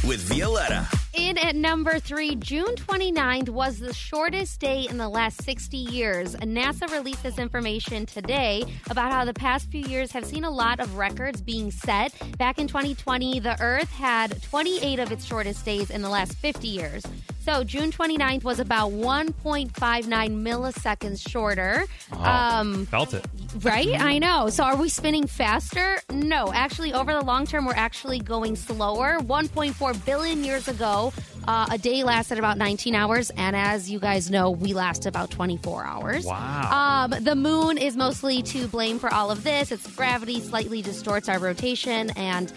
with 0.04 0.20
Violetta. 0.20 0.88
In 1.14 1.36
at 1.36 1.54
number 1.54 1.98
three, 1.98 2.36
June 2.36 2.74
29th 2.74 3.50
was 3.50 3.78
the 3.78 3.92
shortest 3.92 4.60
day 4.60 4.86
in 4.88 4.96
the 4.96 5.08
last 5.08 5.42
60 5.42 5.76
years. 5.76 6.34
NASA 6.36 6.90
released 6.90 7.22
this 7.22 7.38
information 7.38 8.06
today 8.06 8.64
about 8.88 9.12
how 9.12 9.24
the 9.24 9.34
past 9.34 9.70
few 9.70 9.82
years 9.82 10.10
have 10.12 10.24
seen 10.24 10.44
a 10.44 10.50
lot 10.50 10.80
of 10.80 10.96
records 10.96 11.42
being 11.42 11.70
set. 11.70 12.14
Back 12.38 12.58
in 12.58 12.66
2020, 12.66 13.40
the 13.40 13.60
Earth 13.60 13.92
had 13.92 14.42
28 14.42 14.98
of 14.98 15.12
its 15.12 15.24
shortest 15.24 15.64
days 15.64 15.90
in 15.90 16.00
the 16.00 16.08
last 16.08 16.32
50 16.34 16.66
years. 16.66 17.04
So 17.40 17.62
June 17.64 17.90
29th 17.90 18.44
was 18.44 18.60
about 18.60 18.92
1.59 18.92 19.72
milliseconds 19.72 21.28
shorter. 21.28 21.84
Um, 22.12 22.86
Felt 22.86 23.14
it. 23.14 23.26
Right? 23.60 24.00
I 24.00 24.18
know. 24.18 24.48
So 24.48 24.64
are 24.64 24.76
we 24.76 24.88
spinning 24.88 25.26
faster? 25.26 26.00
No. 26.10 26.52
Actually, 26.52 26.92
over 26.92 27.12
the 27.12 27.20
long 27.22 27.46
term, 27.46 27.66
we're 27.66 27.74
actually 27.74 28.18
going 28.18 28.56
slower. 28.56 29.18
1.4 29.20 30.04
billion 30.04 30.44
years 30.44 30.68
ago, 30.68 31.12
uh, 31.46 31.66
a 31.70 31.78
day 31.78 32.02
lasted 32.02 32.38
about 32.38 32.56
19 32.56 32.94
hours. 32.94 33.30
And 33.30 33.54
as 33.54 33.90
you 33.90 33.98
guys 33.98 34.30
know, 34.30 34.50
we 34.50 34.72
last 34.72 35.06
about 35.06 35.30
24 35.30 35.84
hours. 35.84 36.24
Wow. 36.24 37.08
Um, 37.12 37.22
the 37.22 37.36
moon 37.36 37.78
is 37.78 37.96
mostly 37.96 38.42
to 38.42 38.66
blame 38.68 38.98
for 38.98 39.12
all 39.12 39.30
of 39.30 39.44
this. 39.44 39.70
Its 39.70 39.86
gravity 39.94 40.40
slightly 40.40 40.82
distorts 40.82 41.28
our 41.28 41.38
rotation. 41.38 42.10
And 42.16 42.52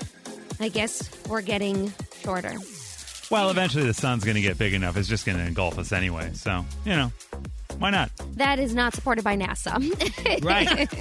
I 0.60 0.70
guess 0.70 1.10
we're 1.28 1.42
getting 1.42 1.94
shorter. 2.22 2.56
Well, 3.32 3.50
eventually 3.50 3.86
the 3.86 3.94
sun's 3.94 4.24
going 4.24 4.36
to 4.36 4.42
get 4.42 4.58
big 4.58 4.74
enough. 4.74 4.98
It's 4.98 5.08
just 5.08 5.26
going 5.26 5.38
to 5.40 5.44
engulf 5.44 5.80
us 5.80 5.92
anyway. 5.92 6.32
So, 6.34 6.64
you 6.86 6.92
know, 6.96 7.12
why 7.80 7.90
not? 7.90 8.12
That 8.36 8.60
is 8.60 8.74
not 8.76 8.94
supported 8.94 9.24
by 9.24 9.36
NASA. 9.38 9.76
Right. 10.44 10.92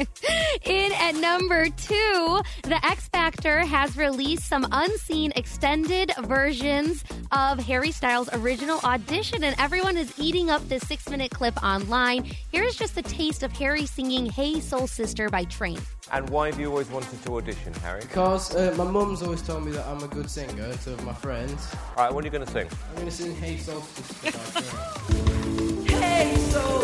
In 0.65 0.93
at 0.93 1.15
number 1.17 1.69
two, 1.69 2.41
the 2.63 2.79
X 2.85 3.09
Factor 3.09 3.61
has 3.61 3.97
released 3.97 4.45
some 4.47 4.67
unseen 4.71 5.33
extended 5.37 6.13
versions 6.23 7.05
of 7.33 7.59
Harry 7.59 7.91
Styles' 7.91 8.29
original 8.33 8.81
audition, 8.85 9.45
and 9.45 9.57
everyone 9.59 9.97
is 9.97 10.13
eating 10.19 10.51
up 10.51 10.67
this 10.69 10.87
six 10.87 11.09
minute 11.09 11.31
clip 11.31 11.63
online. 11.63 12.31
Here's 12.53 12.77
just 12.77 12.97
a 12.97 13.03
taste 13.03 13.43
of 13.43 13.53
Harry 13.53 13.87
singing 13.87 14.27
Hey 14.27 14.61
Soul 14.61 14.87
Sister 14.87 15.29
by 15.29 15.45
Train. 15.45 15.79
And 16.13 16.29
why 16.31 16.47
have 16.51 16.61
you 16.61 16.69
always 16.71 16.89
wanted 16.91 17.23
to 17.25 17.37
audition, 17.37 17.73
Harry? 17.75 18.01
Because 18.03 18.55
uh, 18.55 18.75
my 18.77 18.85
mum's 18.85 19.23
always 19.23 19.43
told 19.43 19.65
me 19.65 19.73
that 19.73 19.87
I'm 19.87 20.03
a 20.03 20.09
good 20.09 20.31
singer 20.31 20.73
to 20.73 21.03
my 21.03 21.15
friends. 21.15 21.75
All 21.97 22.05
right, 22.05 22.15
what 22.15 22.25
are 22.25 22.27
you 22.27 22.33
going 22.33 22.47
to 22.47 22.53
sing? 22.53 22.69
I'm 22.91 22.95
going 22.97 23.07
to 23.07 23.13
sing 23.13 23.35
Hey 23.37 23.57
Soul 23.57 23.81
Sister 23.81 24.31
by 24.31 25.11
Train. 25.11 25.25
Hey 26.55 26.84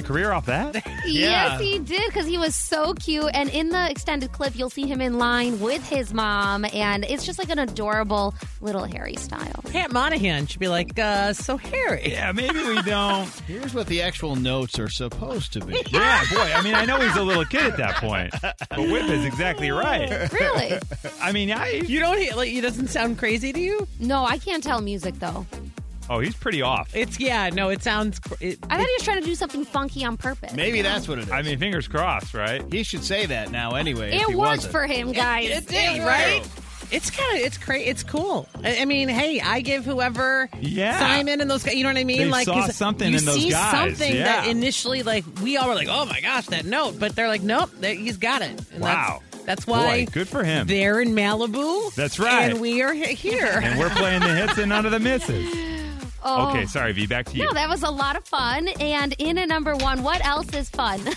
got 0.00 0.04
a 0.04 0.12
career 0.12 0.32
off 0.32 0.46
that? 0.46 0.84
Yes, 1.08 1.58
he 1.60 1.78
did 1.78 2.04
because 2.06 2.26
he 2.26 2.36
was 2.36 2.54
so 2.54 2.92
cute. 2.92 3.30
And 3.32 3.48
in 3.48 3.70
the 3.70 3.90
extended 3.90 4.30
clip, 4.32 4.54
you'll 4.56 4.68
see 4.68 4.86
him 4.86 5.00
in 5.00 5.18
line 5.18 5.58
with 5.58 5.86
his 5.88 6.12
mom, 6.12 6.66
and 6.72 7.04
it's 7.04 7.24
just 7.24 7.38
like 7.38 7.48
an 7.48 7.58
adorable 7.58 8.34
little 8.60 8.84
Harry 8.84 9.16
style. 9.16 9.62
Pat 9.72 9.90
Monahan 9.90 10.46
should 10.46 10.60
be 10.60 10.68
like, 10.68 10.98
uh, 10.98 11.32
so 11.32 11.56
Harry. 11.56 12.10
Yeah, 12.12 12.32
maybe 12.32 12.58
we 12.62 12.82
don't. 12.82 13.26
Here's 13.46 13.72
what 13.74 13.86
the 13.86 14.02
actual 14.02 14.36
notes 14.36 14.78
are 14.78 14.88
supposed 14.90 15.52
to 15.54 15.60
be. 15.60 15.82
Yeah, 15.90 16.22
boy. 16.30 16.52
I 16.54 16.62
mean, 16.62 16.74
I 16.74 16.84
know 16.84 17.00
he's 17.00 17.16
a 17.16 17.22
little 17.22 17.44
kid 17.46 17.62
at 17.62 17.76
that 17.78 17.94
point, 17.96 18.34
but 18.42 18.56
Whip 18.78 19.04
is 19.08 19.24
exactly 19.24 19.70
right. 19.70 20.30
Really? 20.32 20.78
I 21.20 21.32
mean, 21.32 21.50
I. 21.50 21.70
You 21.70 22.00
don't 22.00 22.18
hear- 22.18 22.34
like 22.34 22.52
it 22.52 22.60
doesn't 22.60 22.88
sound 22.88 23.18
crazy 23.18 23.52
to 23.52 23.60
you? 23.60 23.88
No, 23.98 24.24
I 24.24 24.36
can't 24.38 24.62
tell 24.62 24.80
music 24.82 25.18
though. 25.18 25.46
Oh, 26.10 26.20
he's 26.20 26.34
pretty 26.34 26.62
off. 26.62 26.94
It's 26.94 27.18
yeah, 27.20 27.50
no, 27.50 27.68
it 27.68 27.82
sounds. 27.82 28.20
It, 28.40 28.58
I 28.70 28.76
thought 28.78 28.86
he 28.86 28.92
was 28.94 29.02
trying 29.04 29.20
to 29.20 29.26
do 29.26 29.34
something 29.34 29.64
funky 29.64 30.04
on 30.04 30.16
purpose. 30.16 30.52
Maybe 30.54 30.82
that's 30.82 31.06
what 31.08 31.18
it 31.18 31.24
is. 31.24 31.30
I 31.30 31.42
mean, 31.42 31.58
fingers 31.58 31.86
crossed, 31.88 32.34
right? 32.34 32.62
he 32.72 32.82
should 32.82 33.04
say 33.04 33.26
that 33.26 33.50
now 33.50 33.74
anyway. 33.74 34.12
if 34.14 34.22
It 34.22 34.26
worked 34.28 34.38
wasn't. 34.38 34.72
for 34.72 34.86
him, 34.86 35.12
guys. 35.12 35.50
it 35.50 35.68
did, 35.68 36.02
right? 36.02 36.42
It's 36.90 37.10
kind 37.10 37.36
of 37.38 37.44
it's 37.44 37.58
crazy. 37.58 37.84
It's 37.90 38.02
cool. 38.02 38.48
I, 38.64 38.78
I 38.78 38.84
mean, 38.86 39.10
hey, 39.10 39.40
I 39.42 39.60
give 39.60 39.84
whoever 39.84 40.48
Yeah. 40.58 40.98
Simon 40.98 41.42
and 41.42 41.50
those 41.50 41.62
guys. 41.62 41.74
You 41.74 41.82
know 41.82 41.90
what 41.90 41.98
I 41.98 42.04
mean? 42.04 42.16
They 42.18 42.24
like 42.30 42.46
saw 42.46 42.54
'cause 42.64 42.76
something 42.76 43.12
you 43.12 43.18
in 43.18 43.24
those 43.26 43.34
see 43.34 43.50
guys, 43.50 43.70
something 43.72 44.14
that 44.14 44.46
initially, 44.46 45.02
like 45.02 45.24
we 45.42 45.58
all 45.58 45.68
were 45.68 45.74
like, 45.74 45.88
oh 45.90 46.06
my 46.06 46.22
gosh, 46.22 46.46
that 46.46 46.64
note. 46.64 46.98
But 46.98 47.14
they're 47.14 47.28
like, 47.28 47.42
nope, 47.42 47.70
that- 47.80 47.96
he's 47.96 48.16
got 48.16 48.40
it. 48.40 48.58
And 48.72 48.80
Wow. 48.82 49.20
That's, 49.32 49.44
that's 49.44 49.66
why 49.66 50.06
Boy, 50.06 50.10
good 50.12 50.28
for 50.28 50.42
him. 50.44 50.66
they're 50.66 51.00
in 51.02 51.10
Malibu. 51.10 51.94
That's 51.94 52.18
right. 52.18 52.52
And 52.52 52.60
we 52.60 52.80
are 52.80 52.94
he- 52.94 53.12
here. 53.14 53.60
And 53.62 53.78
we're 53.78 53.90
playing 53.90 54.20
the 54.22 54.34
hits 54.34 54.56
and 54.56 54.70
none 54.70 54.86
of 54.86 54.92
the 54.92 54.98
misses. 55.00 55.54
Oh. 56.24 56.50
Okay, 56.50 56.66
sorry, 56.66 56.92
V. 56.92 57.06
Back 57.06 57.26
to 57.26 57.36
you. 57.36 57.44
No, 57.44 57.52
that 57.52 57.68
was 57.68 57.82
a 57.82 57.90
lot 57.90 58.16
of 58.16 58.24
fun. 58.24 58.68
And 58.80 59.14
in 59.18 59.38
a 59.38 59.46
number 59.46 59.76
one, 59.76 60.02
what 60.02 60.24
else 60.24 60.52
is 60.54 60.68
fun? 60.68 61.00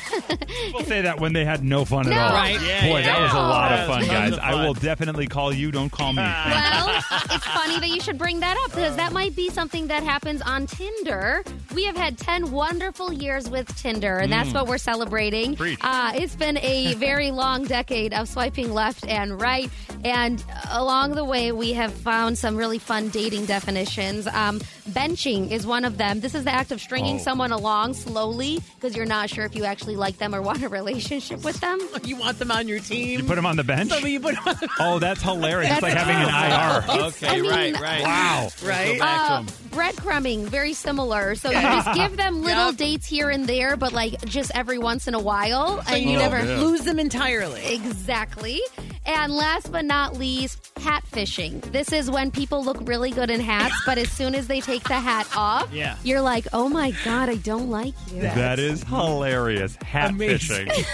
We'll 0.73 0.83
say 0.85 1.01
that 1.01 1.19
when 1.19 1.33
they 1.33 1.43
had 1.45 1.63
no 1.63 1.85
fun 1.85 2.07
No. 2.07 2.13
at 2.15 2.21
all. 2.21 2.33
Right. 2.33 2.61
Yeah, 2.61 2.87
Boy, 2.87 2.99
yeah. 2.99 3.05
that 3.05 3.21
was 3.21 3.31
a 3.31 3.35
lot 3.35 3.71
of 3.71 3.87
fun, 3.87 4.05
guys. 4.05 4.33
of 4.33 4.39
I 4.39 4.65
will 4.65 4.73
definitely 4.73 5.27
call 5.27 5.53
you. 5.53 5.71
Don't 5.71 5.89
call 5.91 6.11
me. 6.13 6.21
well, 6.23 7.03
it's 7.29 7.45
funny 7.45 7.79
that 7.79 7.89
you 7.89 7.99
should 8.01 8.17
bring 8.17 8.39
that 8.41 8.57
up 8.65 8.71
because 8.75 8.95
that 8.97 9.11
might 9.11 9.35
be 9.35 9.49
something 9.49 9.87
that 9.87 10.03
happens 10.03 10.41
on 10.41 10.67
Tinder. 10.67 11.43
We 11.73 11.85
have 11.85 11.95
had 11.95 12.17
10 12.17 12.51
wonderful 12.51 13.11
years 13.13 13.49
with 13.49 13.67
Tinder, 13.77 14.17
and 14.17 14.31
that's 14.31 14.53
what 14.53 14.67
we're 14.67 14.77
celebrating. 14.77 15.57
Uh, 15.81 16.11
it's 16.15 16.35
been 16.35 16.57
a 16.59 16.93
very 16.95 17.31
long 17.31 17.63
decade 17.65 18.13
of 18.13 18.27
swiping 18.29 18.73
left 18.73 19.05
and 19.07 19.39
right. 19.41 19.69
And 20.03 20.43
along 20.71 21.11
the 21.13 21.23
way, 21.25 21.51
we 21.51 21.73
have 21.73 21.93
found 21.93 22.37
some 22.37 22.55
really 22.55 22.79
fun 22.79 23.09
dating 23.09 23.45
definitions. 23.45 24.27
Um, 24.27 24.59
benching 24.91 25.51
is 25.51 25.65
one 25.65 25.85
of 25.85 25.97
them. 25.97 26.19
This 26.19 26.35
is 26.35 26.43
the 26.43 26.51
act 26.53 26.71
of 26.71 26.79
stringing 26.81 27.15
Oh. 27.15 27.19
someone 27.19 27.51
along 27.51 27.93
slowly 27.95 28.59
because 28.75 28.95
you're 28.95 29.05
not 29.05 29.29
sure 29.29 29.45
if 29.45 29.55
you 29.55 29.63
actually 29.65 29.95
like 29.95 30.17
them 30.17 30.35
or 30.35 30.41
want 30.49 30.61
a 30.63 30.69
relationship 30.69 31.43
with 31.43 31.59
them. 31.59 31.79
you 32.03 32.15
want 32.17 32.37
them 32.39 32.51
on 32.51 32.67
your 32.67 32.79
team. 32.79 33.19
You 33.21 33.25
put 33.25 33.35
them 33.35 33.45
on 33.45 33.55
the 33.57 33.63
bench? 33.63 33.89
So 33.91 34.05
you 34.05 34.19
put 34.19 34.35
them 34.35 34.47
on 34.47 34.55
the 34.59 34.69
Oh, 34.79 34.99
that's 34.99 35.21
hilarious. 35.21 35.71
It's 35.71 35.81
That's- 35.81 35.95
like 35.95 36.05
having 36.05 36.89
an 36.89 36.99
IR. 36.99 37.05
Okay, 37.07 37.27
I 37.27 37.41
mean, 37.41 37.49
right, 37.51 37.79
right. 37.79 38.01
Wow. 38.03 38.49
right. 38.63 38.93
Go 38.93 38.99
back 38.99 39.27
to 39.27 39.33
Uh, 39.33 39.43
breadcrumbing, 39.71 40.45
very 40.45 40.73
similar. 40.73 41.35
So 41.35 41.49
you 41.51 41.61
just 41.61 41.93
give 41.95 42.17
them 42.17 42.41
little 42.41 42.67
Yep. 42.67 42.75
dates 42.77 43.07
here 43.07 43.29
and 43.29 43.47
there, 43.47 43.77
but 43.77 43.93
like 43.93 44.23
just 44.25 44.51
every 44.53 44.77
once 44.77 45.07
in 45.07 45.13
a 45.13 45.19
while, 45.19 45.81
So 45.83 45.93
and 45.93 46.03
you 46.03 46.11
you 46.11 46.17
never 46.17 46.39
never 46.43 46.57
lose 46.61 46.81
them 46.81 46.99
entirely. 46.99 47.65
exactly. 47.73 48.61
And 49.05 49.33
last 49.33 49.71
but 49.71 49.83
not 49.85 50.17
least, 50.17 50.71
hat 50.77 51.03
fishing. 51.07 51.59
This 51.71 51.91
is 51.91 52.09
when 52.09 52.29
people 52.31 52.63
look 52.63 52.77
really 52.81 53.11
good 53.11 53.29
in 53.31 53.39
hats, 53.39 53.75
but 53.85 53.97
as 53.97 54.11
soon 54.11 54.35
as 54.35 54.47
they 54.47 54.61
take 54.61 54.83
the 54.83 54.93
hat 54.99 55.27
off, 55.35 55.73
Yeah. 55.73 55.95
you're 56.03 56.21
like, 56.21 56.47
oh 56.53 56.69
my 56.69 56.91
God, 57.03 57.27
I 57.29 57.35
don't 57.35 57.69
like 57.69 57.95
you. 58.13 58.21
That 58.21 58.59
is 58.59 58.83
hilarious. 58.83 59.75
Hat 59.77 60.11
Amazing. 60.11 60.67
fishing. 60.69 60.85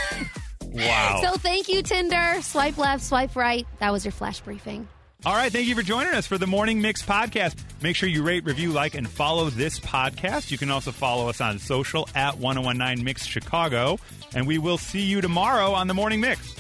wow. 0.72 1.20
So 1.22 1.32
thank 1.38 1.68
you, 1.68 1.82
Tinder. 1.82 2.42
Swipe 2.42 2.78
left, 2.78 3.04
swipe 3.04 3.36
right. 3.36 3.68
That 3.80 3.92
was 3.92 4.06
your 4.06 4.14
flash 4.14 4.40
briefing. 4.40 4.88
All 5.26 5.34
right, 5.36 5.52
thank 5.52 5.68
you 5.68 5.76
for 5.76 5.82
joining 5.82 6.14
us 6.14 6.28
for 6.28 6.38
the 6.38 6.46
Morning 6.48 6.80
Mix 6.80 7.02
podcast. 7.02 7.56
Make 7.82 7.96
sure 7.96 8.08
you 8.08 8.22
rate, 8.24 8.46
review, 8.46 8.72
like, 8.72 8.94
and 8.96 9.10
follow 9.10 9.50
this 9.50 9.80
podcast. 9.80 10.52
You 10.52 10.58
can 10.60 10.70
also 10.70 10.92
follow 10.92 11.28
us 11.28 11.42
on 11.42 11.58
social 11.60 12.08
at 12.16 12.38
1019 12.38 13.04
Mix 13.04 13.26
Chicago. 13.26 13.98
And 14.36 14.46
we 14.46 14.60
will 14.60 14.78
see 14.78 15.02
you 15.02 15.20
tomorrow 15.20 15.72
on 15.72 15.88
the 15.88 15.94
Morning 15.96 16.22
Mix. 16.22 16.54